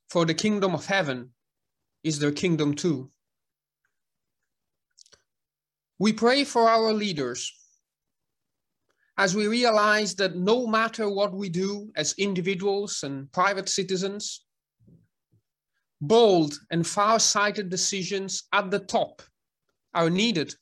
for 0.09 0.25
the 0.25 0.35
kingdom 0.35 0.75
of 0.75 0.87
heaven 0.87 1.31
is 2.03 2.19
their 2.19 2.33
kingdom 2.33 2.75
too. 2.75 3.11
We 5.99 6.13
pray 6.13 6.45
for 6.45 6.69
our 6.69 6.93
leaders 6.93 7.53
as 9.19 9.37
we 9.37 9.47
realize 9.47 10.15
that 10.15 10.35
no 10.35 10.67
matter 10.67 11.11
what 11.11 11.35
we 11.35 11.51
do 11.51 11.93
as 11.95 12.15
individuals 12.17 13.03
and 13.03 13.31
private 13.33 13.69
citizens, 13.69 14.47
bold 16.01 16.55
and 16.71 16.87
far-sighted 16.87 17.69
decisions 17.69 18.45
at 18.53 18.71
the 18.71 18.79
top 18.79 19.23
are 19.95 20.11
needed 20.11 20.55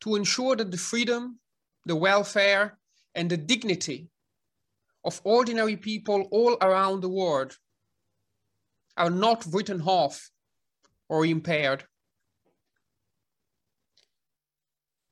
to 0.00 0.14
ensure 0.14 0.56
that 0.56 0.70
the 0.70 0.76
freedom, 0.76 1.38
the 1.84 1.96
welfare, 1.96 2.78
and 3.14 3.30
the 3.30 3.36
dignity 3.36 4.08
of 5.04 5.20
ordinary 5.24 5.76
people 5.76 6.28
all 6.30 6.56
around 6.60 7.00
the 7.00 7.08
world 7.08 7.56
are 8.96 9.10
not 9.10 9.46
written 9.52 9.80
off 9.82 10.30
or 11.08 11.24
impaired. 11.24 11.84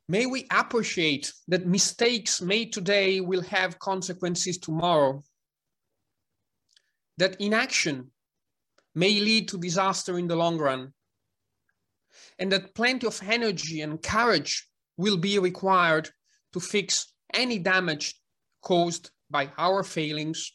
May 0.09 0.27
we 0.27 0.47
appreciate 0.51 1.33
that 1.49 1.67
mistakes 1.67 2.43
made 2.43 2.73
today 2.73 3.21
will 3.21 3.43
have 3.43 3.79
consequences 3.79 4.59
tomorrow. 4.59 5.23
That 7.17 7.41
inaction 7.41 8.11
may 8.95 9.21
lead 9.21 9.49
to 9.49 9.59
disaster 9.59 10.19
in 10.19 10.29
the 10.29 10.37
long 10.37 10.59
run. 10.59 10.93
And 12.39 12.51
that 12.53 12.75
plenty 12.75 13.07
of 13.07 13.21
energy 13.27 13.81
and 13.81 14.03
courage 14.03 14.69
will 14.97 15.17
be 15.17 15.39
required 15.39 16.09
to 16.53 16.61
fix 16.61 17.13
any 17.33 17.59
damage 17.59 18.15
caused 18.63 19.11
by 19.31 19.51
our 19.59 19.83
failings, 19.83 20.53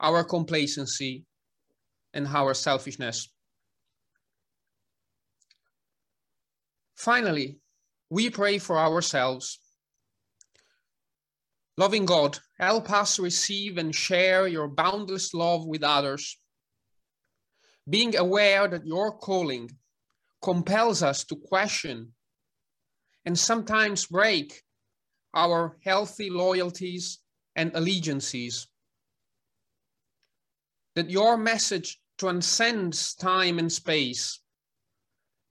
our 0.00 0.24
complacency, 0.24 1.24
and 2.14 2.26
our 2.26 2.54
selfishness. 2.54 3.28
Finally, 6.96 7.58
we 8.10 8.30
pray 8.30 8.58
for 8.58 8.78
ourselves. 8.78 9.60
Loving 11.76 12.06
God, 12.06 12.38
help 12.58 12.90
us 12.90 13.20
receive 13.20 13.78
and 13.78 13.94
share 13.94 14.48
your 14.48 14.66
boundless 14.66 15.32
love 15.32 15.64
with 15.64 15.84
others. 15.84 16.36
Being 17.88 18.16
aware 18.16 18.68
that 18.68 18.86
your 18.86 19.16
calling 19.16 19.70
compels 20.42 21.02
us 21.02 21.24
to 21.24 21.36
question 21.36 22.12
and 23.24 23.38
sometimes 23.38 24.06
break 24.06 24.62
our 25.34 25.76
healthy 25.84 26.30
loyalties 26.30 27.18
and 27.56 27.70
allegiances. 27.74 28.68
That 30.94 31.10
your 31.10 31.36
message 31.36 32.00
transcends 32.18 33.14
time 33.14 33.58
and 33.58 33.72
space, 33.72 34.40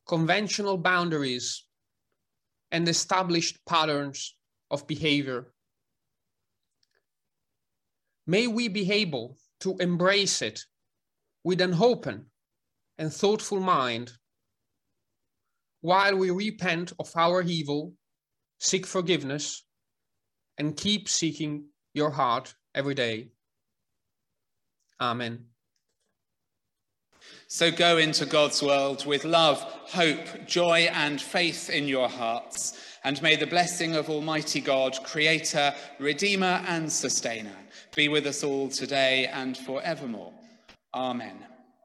conventional 0.08 0.78
boundaries, 0.78 1.66
and 2.72 2.88
established 2.88 3.58
patterns 3.66 4.36
of 4.70 4.86
behavior. 4.88 5.54
May 8.26 8.48
we 8.48 8.68
be 8.68 8.92
able 8.92 9.38
to 9.62 9.78
embrace 9.78 10.42
it 10.42 10.66
with 11.44 11.62
an 11.62 11.74
open 11.82 12.26
and 12.98 13.14
thoughtful 13.14 13.60
mind 13.60 14.12
while 15.82 16.16
we 16.16 16.32
repent 16.32 16.94
of 17.00 17.12
our 17.16 17.42
evil, 17.42 17.94
seek 18.60 18.86
forgiveness, 18.86 19.64
and 20.58 20.76
keep 20.76 21.08
seeking 21.08 21.66
your 21.94 22.10
heart 22.10 22.54
every 22.74 22.96
day. 22.96 23.30
Amen. 25.00 25.46
So 27.48 27.72
go 27.72 27.98
into 27.98 28.26
God's 28.26 28.62
world 28.62 29.06
with 29.06 29.24
love, 29.24 29.62
hope, 29.62 30.46
joy, 30.46 30.90
and 30.92 31.22
faith 31.22 31.70
in 31.70 31.88
your 31.88 32.10
hearts. 32.10 32.78
And 33.04 33.22
may 33.22 33.36
the 33.36 33.48
blessing 33.48 33.96
of 33.96 34.10
Almighty 34.10 34.60
God, 34.60 34.98
Creator, 35.04 35.74
Redeemer, 36.00 36.62
and 36.68 36.92
Sustainer 36.92 37.56
be 37.96 38.10
with 38.10 38.26
us 38.26 38.44
all 38.44 38.68
today 38.68 39.28
and 39.28 39.58
forevermore. 39.58 40.34
Amen. 40.94 41.46